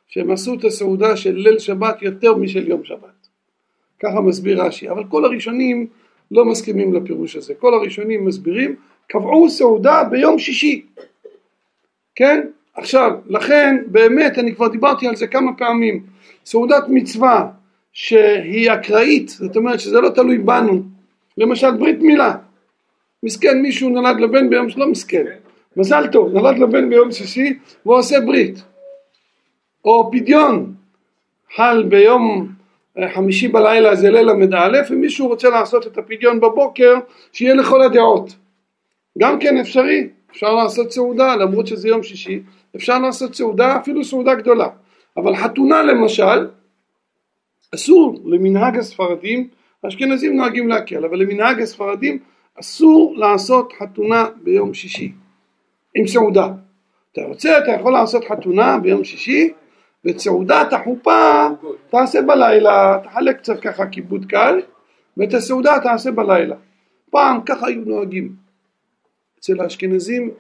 [0.08, 3.28] שהם עשו את הסעודה של ליל שבת יותר משל יום שבת.
[4.00, 4.90] ככה מסביר רש"י.
[4.90, 5.88] אבל כל הראשונים
[6.32, 7.54] לא מסכימים לפירוש הזה.
[7.56, 8.76] כל הראשונים מסבירים
[9.08, 10.86] קבעו סעודה ביום שישי.
[12.16, 16.04] כן עכשיו, לכן באמת, אני כבר דיברתי על זה כמה פעמים,
[16.46, 17.48] סעודת מצווה
[17.94, 20.84] שהיא אקראית, זאת אומרת שזה לא תלוי בנו,
[21.38, 22.36] למשל ברית מילה,
[23.24, 25.26] מסכן מישהו נולד לבן ביום, לא מסכן,
[25.78, 28.64] מזל טוב, נולד לבן ביום שישי והוא עושה ברית,
[29.86, 30.74] או פדיון,
[31.56, 32.48] חל ביום
[32.98, 36.94] אה, חמישי בלילה זה ליל ל"א ומישהו רוצה לעשות את הפדיון בבוקר
[37.32, 38.36] שיהיה לכל הדעות.
[39.18, 42.40] גם כן אפשרי אפשר לעשות סעודה למרות שזה יום שישי
[42.76, 44.68] אפשר לעשות סעודה, אפילו סעודה גדולה.
[45.18, 46.48] אבל חתונה למשל,
[47.76, 49.48] אסור למנהג הספרדים,
[49.84, 52.20] האשכנזים נוהגים להקל, אבל למנהג הספרדים
[52.60, 55.12] אסור לעשות חתונה ביום שישי
[55.96, 56.48] עם סעודה.
[57.12, 59.54] אתה רוצה, אתה יכול לעשות חתונה ביום שישי
[60.06, 61.48] ואת סעודת החופה
[61.90, 64.62] תעשה בלילה, תחלק קצת ככה כיבוד קל,
[65.18, 66.56] ואת הסעודה תעשה בלילה.
[67.10, 68.32] פעם ככה היו נוהגים.
[69.40, 70.32] אצל האשכנזים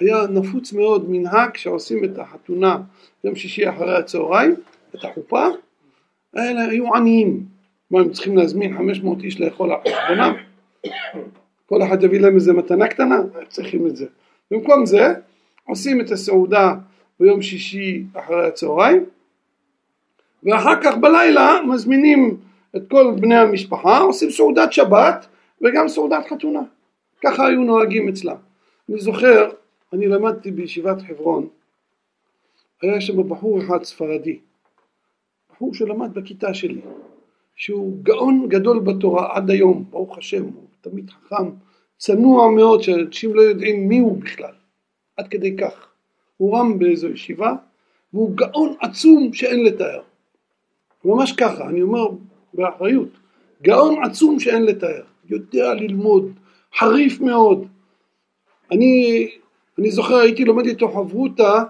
[0.00, 2.78] היה נפוץ מאוד מנהג שעושים את החתונה
[3.24, 4.54] יום שישי אחרי הצהריים,
[4.94, 5.46] את החופה,
[6.34, 7.44] האלה היו עניים.
[7.90, 10.34] מה, הם צריכים להזמין 500 איש לאכול על חשבונם?
[11.66, 13.16] כל אחד יביא להם איזה מתנה קטנה?
[13.16, 14.06] הם צריכים את זה.
[14.50, 15.14] במקום זה,
[15.68, 16.74] עושים את הסעודה
[17.20, 19.04] ביום שישי אחרי הצהריים,
[20.42, 22.36] ואחר כך בלילה מזמינים
[22.76, 25.26] את כל בני המשפחה, עושים סעודת שבת
[25.62, 26.60] וגם סעודת חתונה.
[27.24, 28.36] ככה היו נוהגים אצלם.
[28.90, 29.48] אני זוכר,
[29.92, 31.48] אני למדתי בישיבת חברון,
[32.82, 34.38] היה שם בחור אחד ספרדי,
[35.50, 36.80] בחור שלמד בכיתה שלי,
[37.56, 41.50] שהוא גאון גדול בתורה עד היום, ברוך השם, הוא תמיד חכם,
[41.98, 44.54] צנוע מאוד, שאנשים לא יודעים מי הוא בכלל,
[45.16, 45.86] עד כדי כך.
[46.36, 47.54] הוא רם באיזו ישיבה,
[48.12, 50.02] והוא גאון עצום שאין לתאר.
[51.04, 52.08] ממש ככה, אני אומר
[52.54, 53.08] באחריות,
[53.62, 56.32] גאון עצום שאין לתאר, יודע ללמוד,
[56.78, 57.66] חריף מאוד.
[58.70, 59.28] אני,
[59.78, 61.62] אני זוכר הייתי לומד איתו חברותא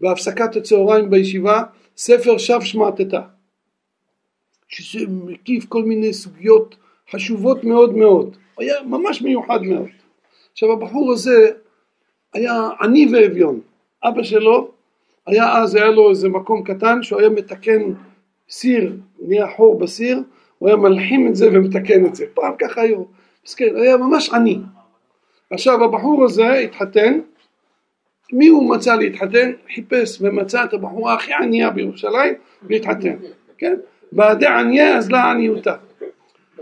[0.00, 1.62] בהפסקת הצהריים בישיבה,
[1.96, 3.20] ספר שב שמעתתה,
[4.68, 6.76] שזה מקיף כל מיני סוגיות
[7.10, 9.88] חשובות מאוד מאוד, היה ממש מיוחד מאוד.
[10.52, 11.50] עכשיו הבחור הזה
[12.32, 13.60] היה עני ואביון,
[14.04, 14.70] אבא שלו
[15.26, 17.82] היה אז, היה לו איזה מקום קטן שהוא היה מתקן
[18.48, 20.22] סיר, נהיה חור בסיר,
[20.58, 23.04] הוא היה מלחים את זה ומתקן את זה, פעם ככה היו,
[23.46, 24.58] מסכן, היה ממש עני.
[25.54, 27.20] עכשיו הבחור הזה התחתן,
[28.32, 29.52] מי הוא מצא להתחתן?
[29.74, 32.34] חיפש ומצא את הבחורה הכי ענייה בירושלים
[32.68, 33.16] להתחתן,
[33.58, 33.74] כן?
[34.12, 35.74] בעדי ענייה אז לה עניותה.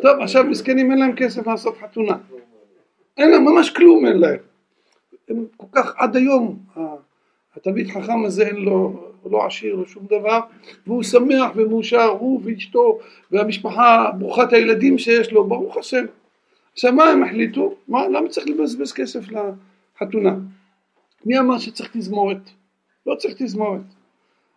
[0.03, 2.17] טוב עכשיו מסכנים אין להם כסף לעשות חתונה,
[3.19, 4.39] אין להם ממש כלום אין להם,
[5.29, 6.59] הם כל כך עד היום
[7.57, 10.41] התלמיד חכם הזה אין לו, לא עשיר או שום דבר
[10.87, 12.99] והוא שמח ומאושר הוא ואשתו
[13.31, 16.05] והמשפחה ברוכת הילדים שיש לו ברוך השם
[16.73, 17.75] עכשיו מה הם החליטו?
[17.89, 19.21] מה, למה צריך לבזבז כסף
[20.01, 20.35] לחתונה?
[21.27, 22.51] מי אמר שצריך תזמורת?
[23.07, 23.83] לא צריך תזמורת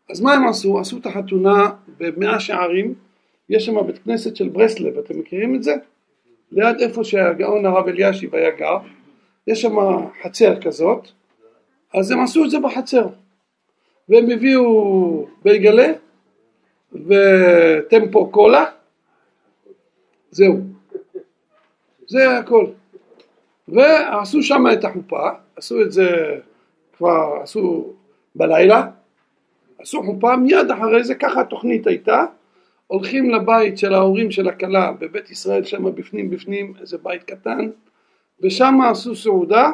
[0.09, 0.79] אז מה הם עשו?
[0.79, 2.93] עשו את החתונה במאה שערים
[3.49, 5.75] יש שם בית כנסת של ברסלב אתם מכירים את זה?
[6.51, 8.77] ליד איפה שהגאון הרב אלישיב היה גר
[9.47, 9.75] יש שם
[10.23, 11.07] חצר כזאת
[11.93, 13.07] אז הם עשו את זה בחצר
[14.09, 15.93] והם הביאו בייגלה
[16.91, 18.65] וטמפו קולה
[20.31, 20.74] זהו
[22.07, 22.65] זה הכל.
[23.67, 26.39] ועשו שם את החופה עשו את זה
[26.97, 27.93] כבר עשו
[28.35, 28.87] בלילה
[29.79, 32.25] עשו חופה מיד אחרי זה ככה התוכנית הייתה.
[32.87, 37.69] הולכים לבית של ההורים של הכלה בבית ישראל שם בפנים בפנים איזה בית קטן
[38.41, 39.71] ושם עשו סעודה.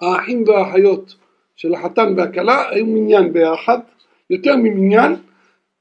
[0.00, 1.14] האחים והאחיות
[1.56, 3.78] של החתן והכלה היו מניין ביחד,
[4.30, 5.16] יותר ממניין,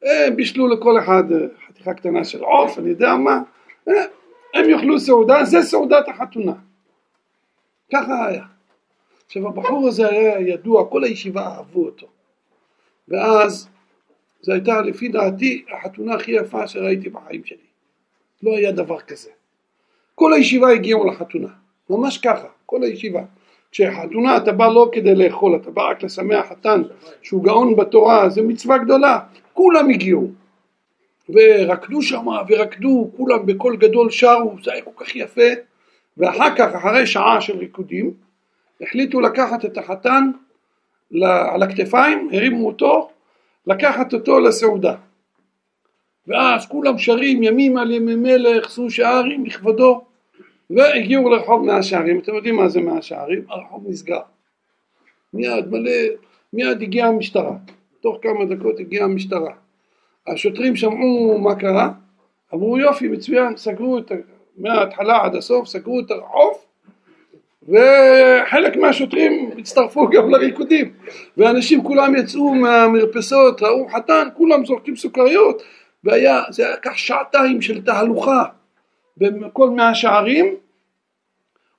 [0.06, 1.24] אה, בישלו לכל אחד
[1.68, 3.42] חתיכה קטנה של עוף, אני יודע מה,
[3.88, 3.94] אה,
[4.58, 6.54] הם יאכלו סעודה, זה סעודת החתונה.
[7.94, 8.44] ככה היה.
[9.26, 12.08] עכשיו הבחור הזה היה ידוע, כל הישיבה אהבו אותו.
[13.08, 13.70] ואז
[14.42, 17.58] זו הייתה לפי דעתי החתונה הכי יפה שראיתי בחיים שלי.
[18.44, 19.30] לא היה דבר כזה.
[20.16, 21.50] כל הישיבה הגיעו לחתונה,
[21.90, 23.22] ממש ככה, כל הישיבה.
[23.72, 26.82] כשחתונה אתה בא לא כדי לאכול, אתה בא רק לשמח חתן
[27.22, 29.20] שהוא גאון בתורה, זה מצווה גדולה,
[29.54, 30.32] כולם הגיעו
[31.30, 35.52] ורקדו שם ורקדו, כולם בקול גדול שרו, זה היה כל כך יפה
[36.18, 38.14] ואחר כך, אחרי שעה של ריקודים,
[38.82, 40.30] החליטו לקחת את החתן
[41.24, 43.10] על הכתפיים, הרימו אותו,
[43.68, 44.96] לקחת אותו לסעודה
[46.28, 50.06] ואז כולם שרים ימים על ימי מלך, שאו שערים לכבודו
[50.70, 53.46] והגיעו לרחוב מאה שערים, אתם יודעים מה זה מאה שערים?
[53.50, 54.20] הרחוב נסגר.
[55.34, 55.92] מיד מלא,
[56.54, 57.58] מיד הגיעה המשטרה,
[58.02, 59.54] תוך כמה דקות הגיעה המשטרה.
[60.28, 61.90] השוטרים שמעו מה קרה,
[62.54, 64.12] אמרו יופי מצוין, סגרו את,
[64.58, 66.54] מההתחלה עד הסוף, סגרו את הרחוב
[67.64, 70.94] וחלק מהשוטרים הצטרפו גם לריקודים
[71.38, 75.64] ואנשים כולם יצאו מהמרפסות, ראו חתן, כולם זורקים סוכריות
[76.04, 78.44] והיה, זה כך שעתיים של תהלוכה
[79.18, 80.56] בכל מאה שערים,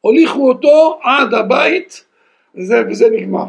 [0.01, 2.05] הוליכו אותו עד הבית
[2.55, 3.45] וזה, וזה נגמר.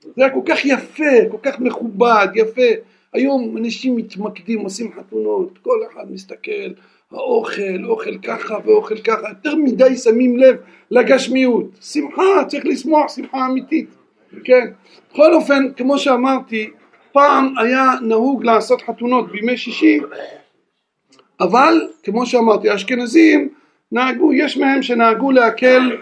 [0.00, 2.93] זה היה כל כך יפה, כל כך מכובד, יפה.
[3.14, 6.70] היום אנשים מתמקדים, עושים חתונות, כל אחד מסתכל,
[7.12, 10.56] האוכל, אוכל ככה ואוכל ככה, יותר מדי שמים לב
[10.90, 11.64] לגשמיות.
[11.80, 13.88] שמחה, צריך לשמוח, שמחה אמיתית,
[14.44, 14.66] כן.
[15.12, 16.70] בכל אופן, כמו שאמרתי,
[17.12, 20.00] פעם היה נהוג לעשות חתונות בימי שישי
[21.40, 23.48] אבל כמו שאמרתי האשכנזים
[23.92, 25.96] נהגו, יש מהם שנהגו להקל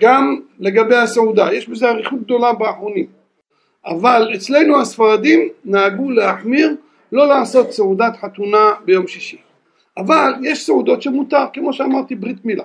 [0.00, 3.21] גם לגבי הסעודה, יש בזה אריכות גדולה באחרונים
[3.86, 6.76] אבל אצלנו הספרדים נהגו להחמיר
[7.12, 9.36] לא לעשות סעודת חתונה ביום שישי.
[9.96, 12.64] אבל יש סעודות שמותר, כמו שאמרתי ברית מילה.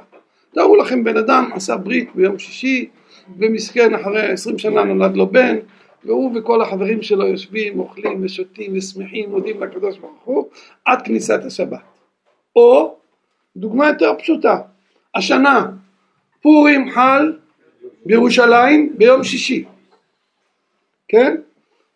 [0.53, 2.89] תארו לכם בן אדם עשה ברית ביום שישי
[3.39, 5.57] ומסכן אחרי עשרים שנה נולד לו בן
[6.05, 10.47] והוא וכל החברים שלו יושבים, אוכלים ושותים ושמחים, מודים לקדוש ברוך הוא
[10.85, 11.79] עד כניסת השבת.
[12.55, 12.95] או
[13.57, 14.57] דוגמה יותר פשוטה,
[15.15, 15.65] השנה
[16.41, 17.33] פורים חל
[18.05, 19.65] בירושלים ביום שישי,
[21.07, 21.35] כן?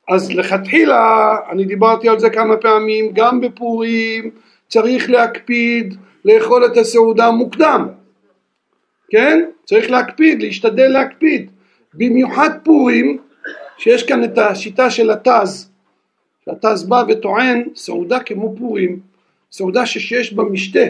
[0.10, 4.32] אז לכתחילה, אני דיברתי על זה כמה פעמים, גם בפורים
[4.68, 5.96] צריך להקפיד
[6.26, 7.88] לאכול את הסעודה מוקדם,
[9.10, 9.46] כן?
[9.66, 11.52] צריך להקפיד, להשתדל להקפיד.
[11.94, 13.18] במיוחד פורים,
[13.78, 15.72] שיש כאן את השיטה של התז,
[16.46, 19.00] שהתז בא וטוען סעודה כמו פורים,
[19.52, 20.86] סעודה שיש בה משתה,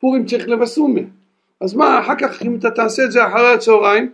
[0.00, 1.00] פורים צריך לבסומה.
[1.60, 4.12] אז מה, אחר כך אם אתה תעשה את זה אחרי הצהריים,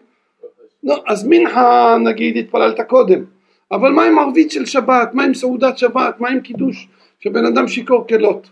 [0.84, 3.24] לא, אז מנחה נגיד התפללת קודם,
[3.72, 6.88] אבל מה עם ערבית של שבת, מה עם סעודת שבת, מה עם קידוש
[7.20, 8.50] שבן אדם שיכור כלות?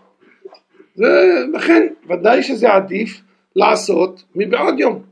[1.54, 3.20] לכן ודאי שזה עדיף
[3.56, 5.02] לעשות מבעוד יום.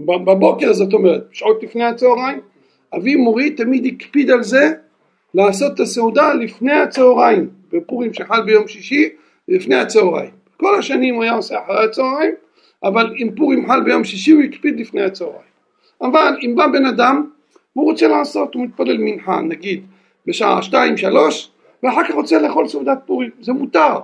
[0.00, 2.40] בבוקר זאת אומרת, שעות לפני הצהריים,
[2.96, 4.72] אבי מורי תמיד הקפיד על זה
[5.34, 9.08] לעשות את הסעודה לפני הצהריים, בפורים שחל ביום שישי,
[9.48, 10.30] לפני הצהריים.
[10.56, 12.34] כל השנים הוא היה עושה אחרי הצהריים,
[12.82, 15.48] אבל אם פורים חל ביום שישי הוא הקפיד לפני הצהריים.
[16.02, 17.30] אבל אם בא בן אדם
[17.76, 19.86] והוא רוצה לעשות, הוא מתפלל מנחה נגיד
[20.26, 21.50] בשעה שתיים שלוש
[21.82, 23.98] ואחר כך רוצה לאכול סעודת פורים, זה מותר.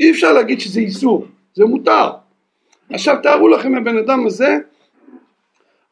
[0.00, 2.10] אי אפשר להגיד שזה איסור, זה מותר.
[2.90, 4.58] עכשיו תארו לכם הבן אדם הזה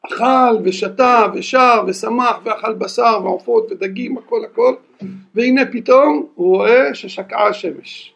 [0.05, 4.75] אכל ושתה ושר ושמח ואכל בשר ועופות ודגים הכל הכל
[5.35, 8.13] והנה פתאום הוא רואה ששקעה השמש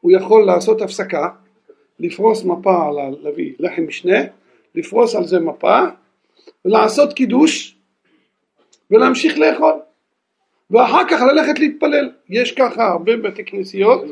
[0.00, 1.28] הוא יכול לעשות הפסקה
[2.00, 2.90] לפרוס מפה,
[3.22, 4.18] להביא לחם משנה,
[4.74, 5.80] לפרוס על זה מפה
[6.64, 7.76] ולעשות קידוש
[8.90, 9.72] ולהמשיך לאכול.
[10.70, 12.10] ואחר כך ללכת להתפלל.
[12.28, 14.04] יש ככה הרבה בתי כנסיות,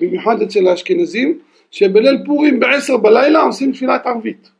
[0.00, 1.38] במיוחד אצל האשכנזים,
[1.70, 4.50] שבליל פורים בעשר בלילה עושים תפילת ערבית,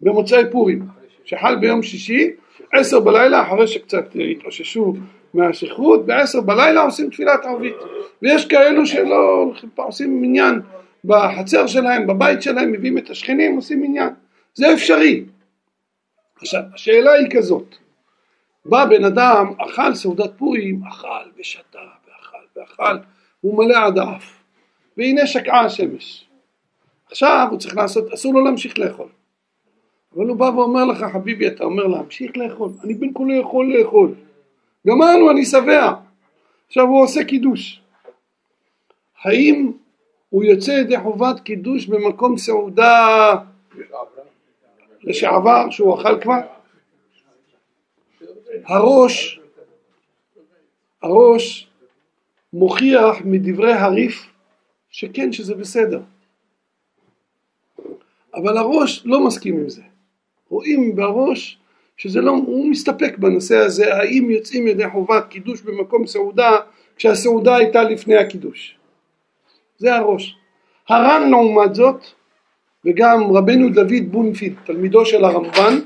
[0.00, 0.82] במוצאי פורים,
[1.24, 2.30] שחל ביום שישי,
[2.72, 4.94] עשר בלילה, אחרי שקצת התאוששו
[5.34, 7.74] מהשכרות, בעשר בלילה עושים תפילת ערבית,
[8.22, 10.60] ויש כאלו שלא עושים מניין
[11.04, 14.08] בחצר שלהם, בבית שלהם, מביאים את השכנים, עושים מניין,
[14.54, 15.24] זה אפשרי.
[16.36, 17.76] עכשיו, השאלה היא כזאת,
[18.64, 22.96] בא בן אדם, אכל סעודת פורים, אכל ושתה ואכל ואכל,
[23.40, 24.42] הוא מלא עד האף,
[24.96, 26.24] והנה שקעה השמש.
[27.10, 29.08] עכשיו הוא צריך לעשות, אסור לו להמשיך לאכול.
[30.16, 34.14] אבל הוא בא ואומר לך, חביבי, אתה אומר להמשיך לאכול, אני בין כולו יכול לאכול.
[34.86, 35.94] גמרנו, אני שבע.
[36.66, 37.80] עכשיו הוא עושה קידוש.
[39.22, 39.72] האם
[40.30, 43.34] הוא יוצא ידי חובת קידוש במקום סעודה
[45.02, 46.40] לשעבר שהוא אכל כבר?
[48.64, 49.40] הראש,
[51.02, 51.68] הראש
[52.52, 54.26] מוכיח מדברי הריף
[54.90, 56.00] שכן שזה בסדר.
[58.34, 59.82] אבל הראש לא מסכים עם זה.
[60.48, 61.58] רואים בראש
[61.96, 66.56] שזה לא, הוא מסתפק בנושא הזה, האם יוצאים ידי חובת קידוש במקום סעודה
[66.96, 68.76] כשהסעודה הייתה לפני הקידוש.
[69.78, 70.36] זה הראש.
[70.88, 71.96] הר"ן לעומת זאת,
[72.84, 75.78] וגם רבנו דוד בונפיד, תלמידו של הרמב"ן,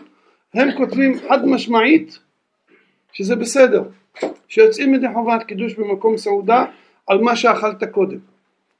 [0.54, 2.18] הם כותבים חד משמעית
[3.12, 3.82] שזה בסדר,
[4.48, 6.64] שיוצאים ידי חובת קידוש במקום סעודה
[7.06, 8.18] על מה שאכלת קודם.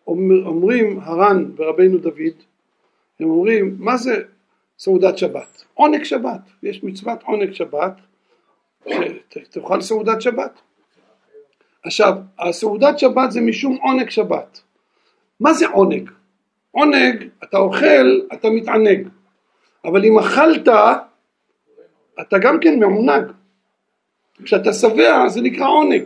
[0.07, 2.37] אומר, אומרים הר"ן ורבנו דוד,
[3.21, 4.23] הם אומרים מה זה
[4.79, 5.65] סעודת שבת?
[5.75, 7.93] עונג שבת, יש מצוות עונג שבת,
[9.31, 10.61] שתאכל סעודת שבת.
[11.85, 14.61] עכשיו, הסעודת שבת זה משום עונג שבת.
[15.41, 16.11] מה זה עונג?
[16.75, 19.09] עונג, אתה אוכל, אתה מתענג,
[19.85, 20.69] אבל אם אכלת,
[22.21, 23.25] אתה גם כן מעונג.
[24.45, 26.03] כשאתה שבע זה נקרא עונג.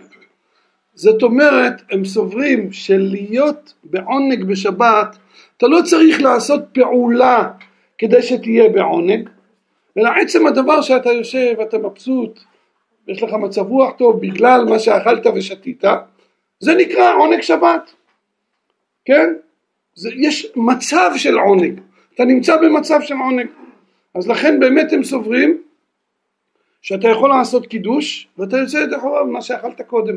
[0.94, 5.16] זאת אומרת, הם סוברים שלהיות בעונג בשבת,
[5.56, 7.50] אתה לא צריך לעשות פעולה
[7.98, 9.28] כדי שתהיה בעונג,
[9.98, 12.40] אלא עצם הדבר שאתה יושב ואתה מבסוט,
[13.08, 15.84] יש לך מצב רוח טוב בגלל מה שאכלת ושתית,
[16.60, 17.94] זה נקרא עונג שבת,
[19.04, 19.34] כן?
[19.98, 21.80] זה, יש מצב של עונג,
[22.14, 23.46] אתה נמצא במצב של עונג,
[24.14, 25.62] אז לכן באמת הם סוברים
[26.82, 30.16] שאתה יכול לעשות קידוש ואתה יוצא ידי חובה במה שאכלת קודם.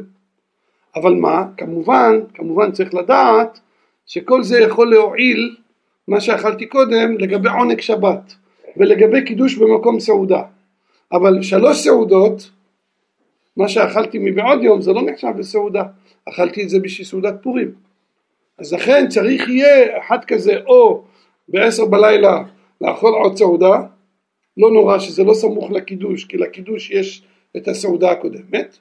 [0.96, 3.60] אבל מה, כמובן, כמובן צריך לדעת
[4.06, 5.56] שכל זה יכול להועיל
[6.08, 8.36] מה שאכלתי קודם לגבי עונג שבת
[8.78, 10.42] ולגבי קידוש במקום סעודה.
[11.12, 12.50] אבל שלוש סעודות,
[13.58, 15.84] מה שאכלתי מבעוד יום זה לא נחשב בסעודה,
[16.30, 17.91] אכלתי את זה בשביל סעודת פורים.
[18.62, 21.03] אז לכן צריך יהיה אחד כזה או
[21.47, 22.43] בעשר בלילה
[22.82, 23.82] לאכול עוד סעודה,
[24.57, 27.24] לא נורא שזה לא סמוך לקידוש, כי לקידוש יש
[27.57, 28.78] את הסעודה הקודמת,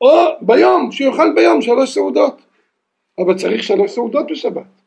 [0.00, 0.10] או
[0.40, 2.42] ביום, שיאכל ביום שלוש סעודות,
[3.18, 4.80] אבל צריך שלוש סעודות בשבת.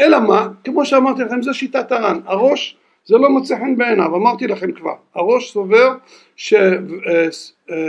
[0.00, 4.46] אלא מה, כמו שאמרתי לכם, זו שיטת הר"ן, הראש זה לא מוצא חן בעיניו, אמרתי
[4.46, 5.92] לכם כבר, הראש סובר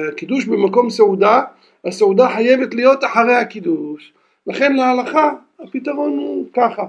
[0.08, 1.42] שקידוש במקום סעודה,
[1.86, 4.14] הסעודה חייבת להיות אחרי הקידוש,
[4.48, 6.86] לכן להלכה הפתרון הוא ככה,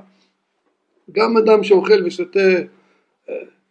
[1.12, 2.40] גם אדם שאוכל ושותה,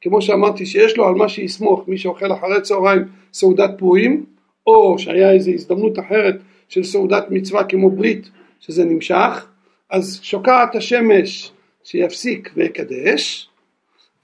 [0.02, 3.02] כמו שאמרתי שיש לו על מה שיסמוך, מי שאוכל אחרי צהריים
[3.34, 4.26] סעודת פורים,
[4.68, 6.36] או שהיה איזו הזדמנות אחרת
[6.70, 8.30] של סעודת מצווה כמו ברית
[8.60, 9.48] שזה נמשך,
[9.90, 11.52] אז שוקעת השמש
[11.84, 13.50] שיפסיק ויקדש,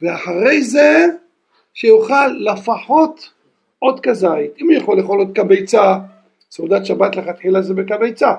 [0.01, 1.05] ואחרי זה
[1.73, 3.29] שיאכל לפחות
[3.79, 5.97] עוד כזית, אם הוא יכול לאכול עוד כביצה,
[6.51, 8.31] סעודת שבת לכתחילה זה בכביצה,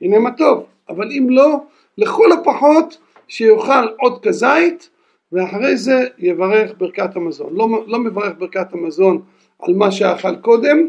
[0.00, 1.56] הנה מה טוב, אבל אם לא,
[1.98, 4.90] לכל הפחות שיאכל עוד כזית
[5.32, 7.52] ואחרי זה יברך ברכת המזון.
[7.52, 9.22] לא, לא מברך ברכת המזון
[9.58, 10.88] על מה שאכל קודם,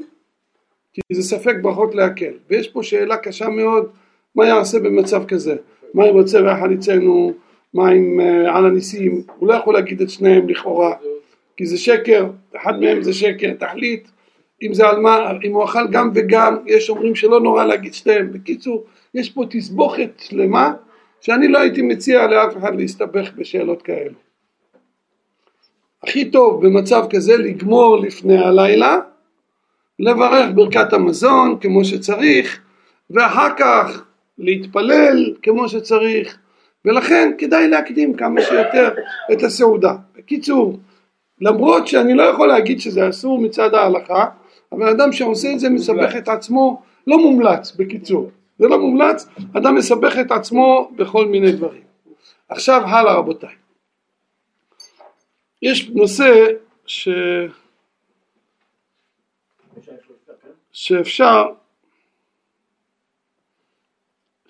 [0.93, 2.33] כי זה ספק ברכות להקל.
[2.49, 3.89] ויש פה שאלה קשה מאוד,
[4.35, 5.55] מה יעשה במצב כזה?
[5.93, 7.33] מה אם רוצה ויחליצנו,
[7.73, 9.23] מה עם uh, על הניסים?
[9.37, 10.93] הוא לא יכול להגיד את שניהם לכאורה,
[11.57, 12.25] כי זה שקר,
[12.55, 14.07] אחד מהם זה שקר, תחליט
[14.63, 18.31] אם זה על מה, אם הוא אכל גם וגם, יש אומרים שלא נורא להגיד שניהם.
[18.31, 18.83] בקיצור,
[19.13, 20.73] יש פה תסבוכת שלמה,
[21.21, 24.15] שאני לא הייתי מציע לאף אחד להסתבך בשאלות כאלו.
[26.03, 28.99] הכי טוב במצב כזה לגמור לפני הלילה,
[29.99, 32.61] לברך ברכת המזון כמו שצריך,
[33.09, 34.03] ואחר כך
[34.37, 36.37] להתפלל כמו שצריך,
[36.85, 38.89] ולכן כדאי להקדים כמה שיותר
[39.33, 39.95] את הסעודה.
[40.17, 40.79] בקיצור,
[41.41, 44.25] למרות שאני לא יכול להגיד שזה אסור מצד ההלכה,
[44.71, 49.27] אבל אדם שעושה את זה מסבך את עצמו, לא מומלץ בקיצור, זה לא מומלץ,
[49.57, 51.83] אדם מסבך את עצמו בכל מיני דברים.
[52.49, 53.55] עכשיו הלאה רבותיי.
[55.61, 56.45] יש נושא
[56.85, 57.09] ש...
[60.71, 61.43] שאפשר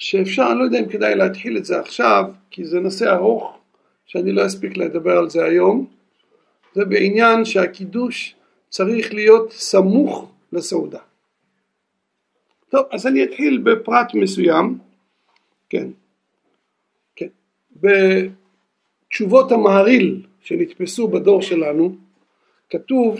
[0.03, 3.57] שאפשר, אני לא יודע אם כדאי להתחיל את זה עכשיו, כי זה נושא ארוך,
[4.05, 5.85] שאני לא אספיק לדבר על זה היום,
[6.73, 8.35] זה בעניין שהקידוש
[8.69, 10.99] צריך להיות סמוך לסעודה.
[12.73, 14.77] טוב, אז אני אתחיל בפרט מסוים,
[15.69, 15.87] כן,
[17.15, 17.27] כן,
[19.09, 21.95] בתשובות המהריל שנתפסו בדור שלנו,
[22.69, 23.19] כתוב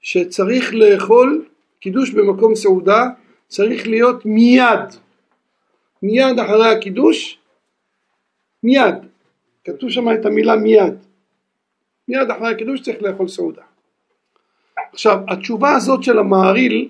[0.00, 1.46] שצריך לאכול
[1.80, 3.04] קידוש במקום סעודה,
[3.48, 4.80] צריך להיות מיד,
[6.02, 7.38] מיד אחרי הקידוש,
[8.62, 8.94] מיד,
[9.64, 10.94] כתוב שם את המילה מיד,
[12.08, 13.62] מיד אחרי הקידוש צריך לאכול סעודה.
[14.92, 16.88] עכשיו התשובה הזאת של המהריל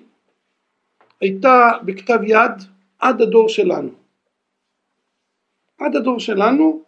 [1.21, 2.53] הייתה בכתב יד
[2.99, 3.91] עד הדור שלנו.
[5.79, 6.83] עד הדור שלנו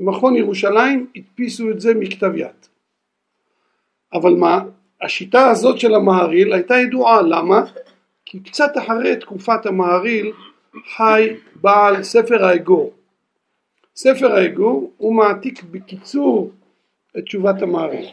[0.00, 2.66] מכון ירושלים הדפיסו את זה מכתב יד.
[4.12, 4.64] אבל מה?
[5.02, 7.60] השיטה הזאת של המהריל הייתה ידועה, למה?
[8.24, 10.32] כי קצת אחרי תקופת המהריל
[10.96, 12.92] חי בעל ספר האגור.
[13.96, 16.52] ספר האגור הוא מעתיק בקיצור
[17.18, 18.06] את תשובת המהריל.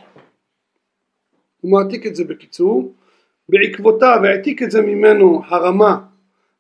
[1.62, 2.94] הוא מעתיק את זה בקיצור,
[3.50, 5.98] בעקבותיו העתיק את זה ממנו הרמה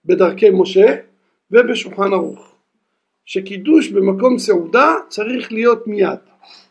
[0.06, 0.96] בדרכי משה
[1.52, 2.56] ובשולחן ערוך.
[3.26, 6.20] שקידוש במקום סעודה צריך להיות מיד.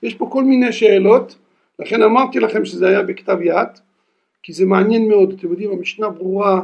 [0.03, 1.37] יש פה כל מיני שאלות,
[1.79, 3.69] לכן אמרתי לכם שזה היה בכתב יד,
[4.43, 6.63] כי זה מעניין מאוד, אתם יודעים המשנה ברורה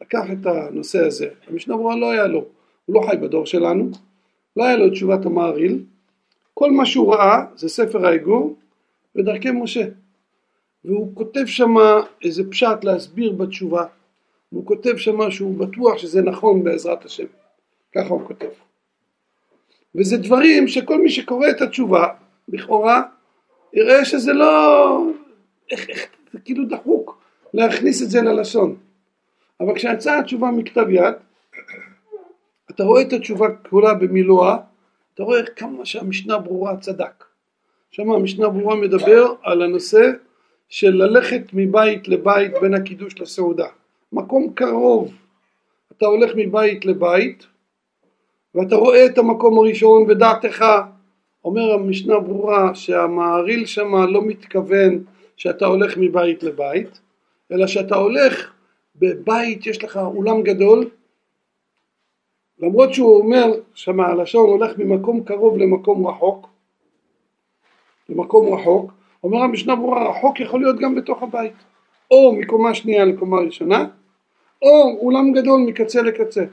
[0.00, 2.44] לקח את הנושא הזה, המשנה ברורה לא היה לו,
[2.86, 3.90] הוא לא חי בדור שלנו,
[4.56, 5.78] לא היה לו תשובת המעריל,
[6.54, 8.56] כל מה שהוא ראה זה ספר האגור
[9.16, 9.84] ודרכי משה,
[10.84, 11.74] והוא כותב שם
[12.24, 13.84] איזה פשט להסביר בתשובה,
[14.52, 17.26] והוא כותב שם שהוא בטוח שזה נכון בעזרת השם,
[17.94, 18.48] ככה הוא כותב.
[19.94, 22.08] וזה דברים שכל מי שקורא את התשובה,
[22.48, 23.02] לכאורה,
[23.72, 25.06] יראה שזה לא,
[25.70, 27.22] איך, איך, זה כאילו דחוק
[27.54, 28.76] להכניס את זה ללשון.
[29.60, 31.14] אבל כשיצאה התשובה מכתב יד,
[32.70, 34.56] אתה רואה את התשובה כולה במילואה,
[35.14, 37.24] אתה רואה כמה שהמשנה ברורה צדק.
[37.90, 40.10] שם המשנה ברורה מדבר על הנושא
[40.68, 43.66] של ללכת מבית לבית בין הקידוש לסעודה.
[44.12, 45.14] מקום קרוב,
[45.92, 47.46] אתה הולך מבית לבית
[48.54, 50.64] ואתה רואה את המקום הראשון ודעתך.
[51.44, 55.04] אומר המשנה ברורה שהמעריל שמה לא מתכוון
[55.36, 57.00] שאתה הולך מבית לבית
[57.52, 58.52] אלא שאתה הולך
[58.96, 60.90] בבית יש לך אולם גדול.
[62.58, 66.48] למרות שהוא אומר שמה הלשון הולך ממקום קרוב למקום רחוק
[68.08, 68.92] למקום רחוק
[69.24, 71.52] אומר המשנה ברורה רחוק יכול להיות גם בתוך הבית.
[72.10, 73.86] או מקומה שנייה לקומה ראשונה
[74.62, 76.44] או אולם גדול מקצה לקצה.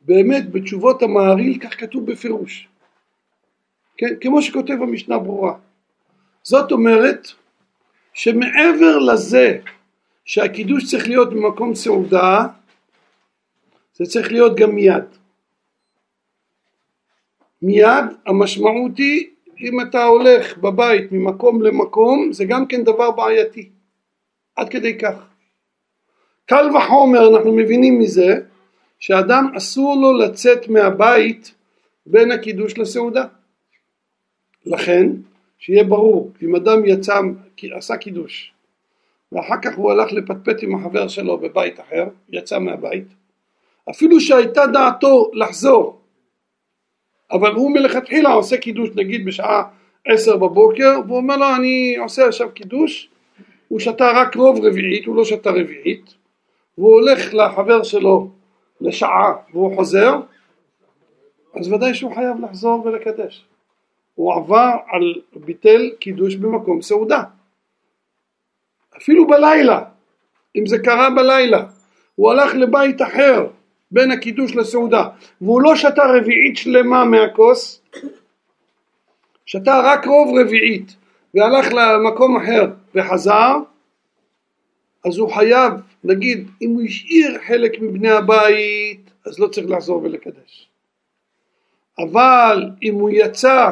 [0.00, 2.68] באמת בתשובות המעריל כך כתוב בפירוש.
[3.96, 5.54] כן, כמו שכותב המשנה ברורה.
[6.42, 7.26] זאת אומרת
[8.12, 9.58] שמעבר לזה
[10.24, 12.46] שהקידוש צריך להיות במקום סעודה,
[13.94, 15.04] זה צריך להיות גם מיד.
[17.62, 19.26] מיד המשמעות היא
[19.60, 23.68] אם אתה הולך בבית ממקום למקום זה גם כן דבר בעייתי.
[24.56, 25.14] עד כדי כך.
[26.46, 28.34] קל וחומר אנחנו מבינים מזה
[28.98, 31.54] שאדם אסור לו לצאת מהבית
[32.06, 33.24] בין הקידוש לסעודה.
[34.66, 35.06] לכן
[35.58, 37.20] שיהיה ברור אם אדם יצא
[37.72, 38.52] עשה קידוש
[39.32, 43.04] ואחר כך הוא הלך לפטפט עם החבר שלו בבית אחר יצא מהבית
[43.90, 46.00] אפילו שהייתה דעתו לחזור
[47.32, 49.62] אבל הוא מלכתחילה עושה קידוש נגיד בשעה
[50.06, 53.08] עשר בבוקר והוא אומר לו אני עושה עכשיו קידוש.
[53.68, 56.14] הוא שתה רק רוב רביעית הוא לא שתה רביעית.
[56.78, 58.30] והוא הולך לחבר שלו
[58.80, 60.20] לשעה והוא חוזר
[61.54, 63.44] אז ודאי שהוא חייב לחזור ולקדש.
[64.14, 67.22] הוא עבר על ביטל קידוש במקום סעודה.
[68.96, 69.82] אפילו בלילה
[70.56, 71.64] אם זה קרה בלילה.
[72.14, 73.46] הוא הלך לבית אחר
[73.90, 75.08] בין הקידוש לסעודה.
[75.40, 77.82] והוא לא שתה רביעית שלמה מהכוס
[79.46, 80.96] שתה רק רוב רביעית
[81.34, 83.56] והלך למקום אחר וחזר
[85.04, 85.72] אז הוא חייב
[86.04, 90.68] נגיד אם הוא השאיר חלק מבני הבית אז לא צריך לחזור ולקדש.
[91.98, 93.70] אבל אם הוא יצא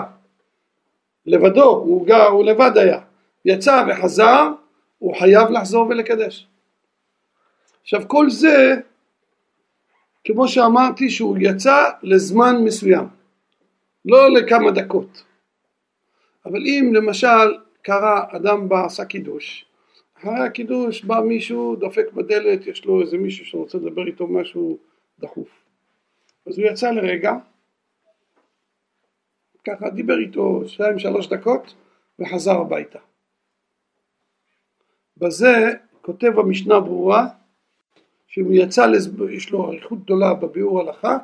[1.27, 3.01] לבדו הוא, גר, הוא לבד היה
[3.45, 4.49] יצא וחזר
[4.99, 6.47] הוא חייב לחזור ולקדש.
[7.83, 8.81] עכשיו כל זה
[10.25, 13.05] כמו שאמרתי שהוא יצא לזמן מסוים,
[14.05, 15.25] לא לכמה דקות.
[16.47, 19.67] אבל אם למשל קרה אדם בא עשה קידוש,
[20.19, 24.79] אחרי הקידוש בא מישהו דופק בדלת, יש לו איזה מישהו שרוצה לדבר איתו משהו
[25.19, 25.49] דחוף.
[26.47, 27.33] אז הוא יצא לרגע,
[29.65, 31.75] ככה דיבר איתו שתיים שלוש דקות
[32.19, 32.99] וחזר הביתה.
[35.17, 35.73] בזה
[36.03, 37.29] כותב המשנה ברורה
[38.35, 38.87] שאם יצא,
[39.31, 41.19] יש לו אריכות גדולה בביאור הלכה,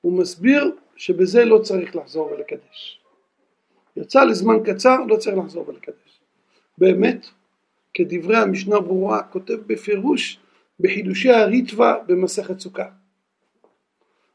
[0.00, 3.00] הוא מסביר שבזה לא צריך לחזור ולקדש.
[3.96, 6.20] יצא לזמן קצר, לא צריך לחזור ולקדש.
[6.78, 7.26] באמת,
[7.94, 10.38] כדברי המשנה ברורה, כותב בפירוש
[10.80, 12.86] בחידושי הריטווה במסכת סוכה.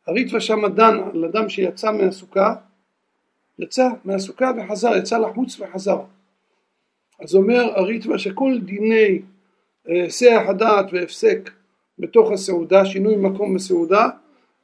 [0.07, 2.55] הריטווה שם דן על אדם שיצא מהסוכה,
[3.59, 5.99] יצא מהסוכה וחזר, יצא לחוץ וחזר.
[7.19, 9.21] אז אומר הריטווה שכל דיני
[9.89, 11.49] אה, הדעת והפסק
[12.00, 14.10] בתוך הסעודה, שינוי מקום בסעודה,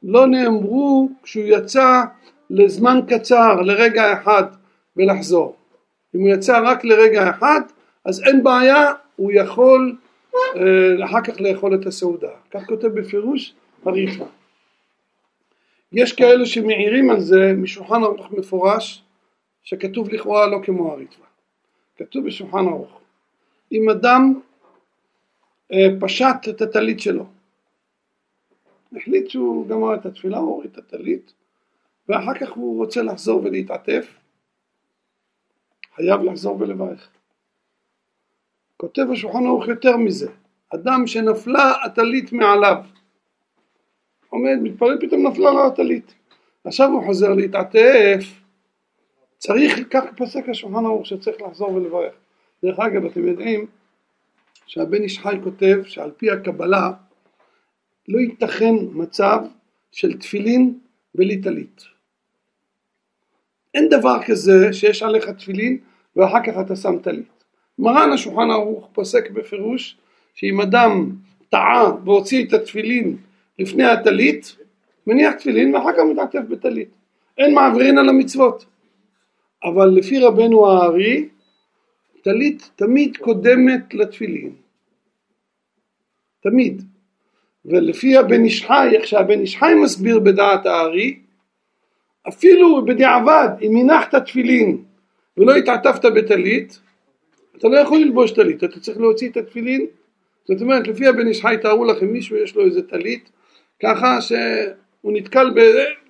[0.02, 2.02] לא נאמרו כשהוא יצא
[2.50, 4.44] לזמן קצר, לרגע אחד
[4.96, 5.56] ולחזור.
[6.14, 7.60] אם הוא יצא רק לרגע אחד,
[8.04, 9.96] אז אין בעיה, הוא יכול
[10.56, 12.30] אה, אחר כך לאכול את הסעודה.
[12.50, 14.24] כך כותב בפירוש הריחה.
[15.92, 19.02] יש כאלה שמעירים על זה משולחן ערוך מפורש,
[19.62, 21.26] שכתוב לכאורה לא כמו הריטווה.
[21.98, 23.00] כתוב בשולחן ערוך.
[23.72, 24.40] אם אדם
[26.00, 27.26] פשט את הטלית שלו.
[28.96, 31.32] החליט שהוא גמר את התפילה, הוא הוריד את הטלית,
[32.08, 34.14] ואחר כך הוא רוצה לחזור ולהתעטף,
[35.94, 37.10] חייב לחזור ולברך.
[38.76, 40.30] כותב השולחן ערוך יותר מזה,
[40.74, 42.76] אדם שנפלה הטלית מעליו,
[44.28, 46.14] עומד, מתפלל, פתאום נפלה לו הטלית.
[46.64, 48.40] עכשיו הוא חוזר להתעטף,
[49.38, 52.14] צריך, כך פסק השולחן ערוך שצריך לחזור ולברך.
[52.64, 53.66] דרך אגב, אתם יודעים
[54.66, 56.90] שהבן איש חי כותב שעל פי הקבלה
[58.08, 59.38] לא ייתכן מצב
[59.92, 60.78] של תפילין
[61.14, 61.82] בלי טלית.
[63.74, 65.78] אין דבר כזה שיש עליך תפילין
[66.16, 67.44] ואחר כך אתה שם טלית.
[67.78, 69.96] מרן השולחן ערוך פוסק בפירוש
[70.34, 71.10] שאם אדם
[71.48, 73.16] טעה והוציא את התפילין
[73.58, 74.56] לפני הטלית,
[75.06, 76.88] מניח תפילין ואחר כך מתעטף בטלית.
[77.38, 78.66] אין מעברין על המצוות.
[79.64, 81.28] אבל לפי רבנו הארי,
[82.26, 84.52] טלית תמיד קודמת לתפילין.
[86.42, 86.82] תמיד.
[87.64, 91.18] ולפי הבן איש חי, איך שהבן איש חי מסביר בדעת הארי,
[92.28, 94.84] אפילו בדיעבד, אם הנחת תפילין
[95.36, 96.78] ולא התעטפת בטלית,
[97.56, 99.86] אתה לא יכול ללבוש טלית, אתה צריך להוציא את התפילין.
[100.44, 103.30] זאת אומרת, לפי הבן איש חי, תארו לכם, מישהו יש לו איזה טלית,
[103.82, 105.60] ככה שהוא נתקל ב...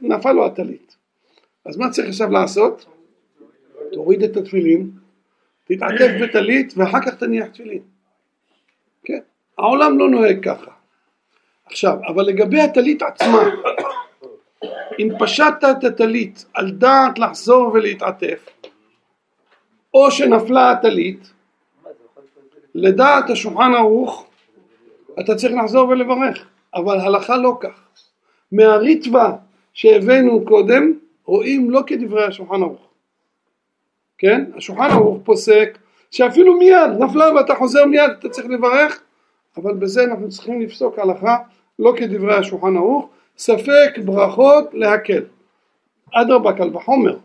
[0.02, 0.96] נפל לו הטלית.
[1.64, 2.86] אז מה צריך עכשיו לעשות?
[3.92, 4.90] תוריד את התפילין,
[5.68, 7.82] תתעטף בטלית ואחר כך תניח תפילין.
[9.04, 9.18] כן,
[9.58, 10.70] העולם לא נוהג ככה.
[11.66, 13.42] עכשיו, אבל לגבי הטלית עצמה,
[14.98, 18.48] אם פשטת את הטלית על דעת לחזור ולהתעטף,
[19.94, 21.32] או שנפלה הטלית,
[22.74, 24.26] לדעת השולחן ערוך,
[25.20, 27.80] אתה צריך לחזור ולברך, אבל הלכה לא כך.
[28.52, 29.36] מהריטווה
[29.74, 30.92] שהבאנו קודם,
[31.24, 32.85] רואים לא כדברי השולחן ערוך.
[34.18, 34.44] כן?
[34.56, 35.78] השולחן ערוך פוסק
[36.10, 39.02] שאפילו מיד נפלה ואתה חוזר מיד אתה צריך לברך
[39.56, 41.36] אבל בזה אנחנו צריכים לפסוק הלכה
[41.78, 43.08] לא כדברי השולחן ערוך.
[43.38, 45.22] ספק ברכות להקל.
[46.14, 47.16] אדרבה קל וחומר.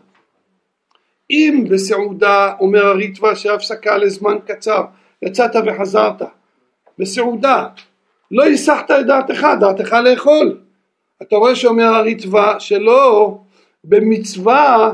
[1.30, 4.84] אם בסעודה אומר הריטב"א שהפסקה לזמן קצר
[5.22, 6.22] יצאת וחזרת
[6.98, 7.68] בסעודה
[8.30, 10.60] לא הסחת את דעתך, דעתך לאכול.
[11.22, 13.38] אתה רואה שאומר הריטב"א שלא
[13.84, 14.92] במצווה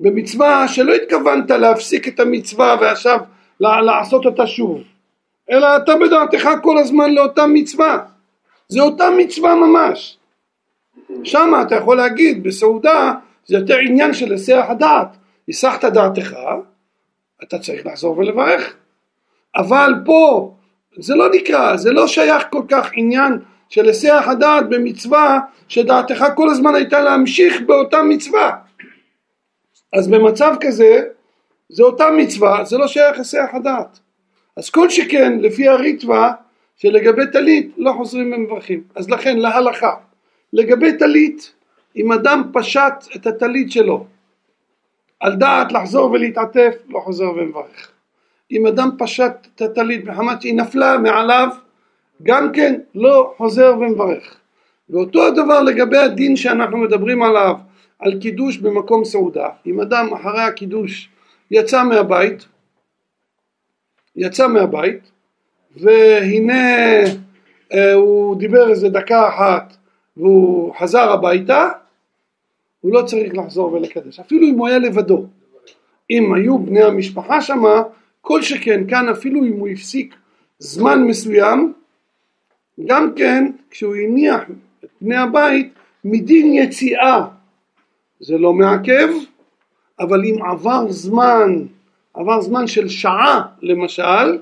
[0.00, 3.18] במצווה שלא התכוונת להפסיק את המצווה ועכשיו
[3.60, 4.82] לעשות אותה שוב.
[5.50, 7.98] אלא אתה בדעתך כל הזמן לאותה מצווה.
[8.68, 10.18] זה אותה מצווה ממש.
[11.24, 13.12] שם אתה יכול להגיד בסעודה
[13.46, 15.16] זה יותר עניין של היסח הדעת.
[15.48, 16.36] הסחת דעתך
[17.42, 18.74] אתה צריך לחזור ולברך.
[19.56, 20.52] אבל פה
[20.98, 23.38] זה לא נקרא זה לא שייך כל כך עניין
[23.68, 25.38] של היסח הדעת במצווה
[25.68, 28.56] שדעתך כל הזמן הייתה להמשיך באותה מצווה
[29.96, 31.02] אז במצב כזה
[31.68, 33.98] זה אותה מצווה זה לא שייך היסח הדעת.
[34.56, 36.32] אז כל שכן לפי הריטווה
[36.76, 38.82] שלגבי טלית לא חוזרים ומברכים.
[38.94, 39.94] אז לכן להלכה.
[40.52, 41.52] לגבי טלית
[41.96, 44.06] אם אדם פשט את הטלית שלו
[45.20, 47.90] על דעת לחזור ולהתעטף לא חוזר ומברך.
[48.52, 51.48] אם אדם פשט את הטלית מחמת שהיא נפלה מעליו
[52.22, 54.36] גם כן לא חוזר ומברך.
[54.90, 57.54] ואותו הדבר לגבי הדין שאנחנו מדברים עליו
[57.98, 59.48] על קידוש במקום סעודה.
[59.66, 61.08] אם אדם אחרי הקידוש
[61.50, 62.46] יצא מהבית
[64.16, 65.10] יצא מהבית
[65.76, 66.54] והנה
[67.72, 69.76] אה, הוא דיבר איזה דקה אחת
[70.16, 71.68] והוא חזר הביתה
[72.80, 74.20] הוא לא צריך לחזור ולקדש.
[74.20, 75.26] אפילו אם הוא היה לבדו.
[76.10, 77.82] אם היו בני המשפחה שמה
[78.20, 80.14] כל שכן כאן אפילו אם הוא הפסיק
[80.58, 81.72] זמן מסוים
[82.86, 84.42] גם כן כשהוא הניח
[84.84, 85.72] את בני הבית
[86.04, 87.26] מדין יציאה
[88.20, 89.08] זה לא מעכב
[90.00, 91.66] אבל אם עבר זמן
[92.14, 94.38] עבר זמן של שעה למשל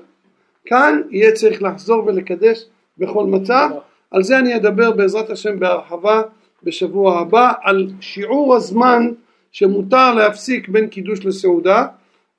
[0.65, 2.65] כאן יהיה צריך לחזור ולקדש
[2.97, 3.69] בכל מצב.
[4.11, 6.21] על זה אני אדבר בעזרת השם בהרחבה
[6.63, 9.11] בשבוע הבא על שיעור הזמן
[9.51, 11.87] שמותר להפסיק בין קידוש לסעודה.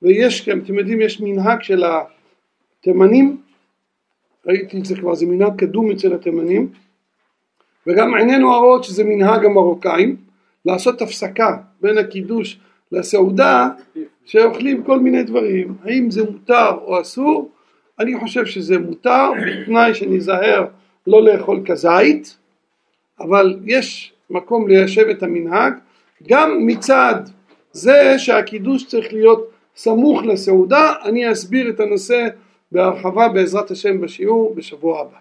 [0.01, 3.37] ויש, אתם יודעים, יש מנהג של התימנים,
[4.45, 6.69] ראיתי את זה כבר, זה מנהג קדום אצל התימנים,
[7.87, 10.15] וגם עינינו הרואות שזה מנהג המרוקאים,
[10.67, 12.59] לעשות הפסקה בין הקידוש
[12.91, 13.69] לסעודה,
[14.25, 17.51] שאוכלים כל מיני דברים, האם זה מותר או אסור,
[17.99, 20.65] אני חושב שזה מותר, בתנאי שניזהר
[21.07, 22.37] לא לאכול כזית,
[23.19, 25.73] אבל יש מקום ליישב את המנהג,
[26.27, 27.15] גם מצד
[27.71, 32.27] זה שהקידוש צריך להיות סמוך לסעודה, אני אסביר את הנושא
[32.71, 35.17] בהרחבה בעזרת השם בשיעור בשבוע הבא.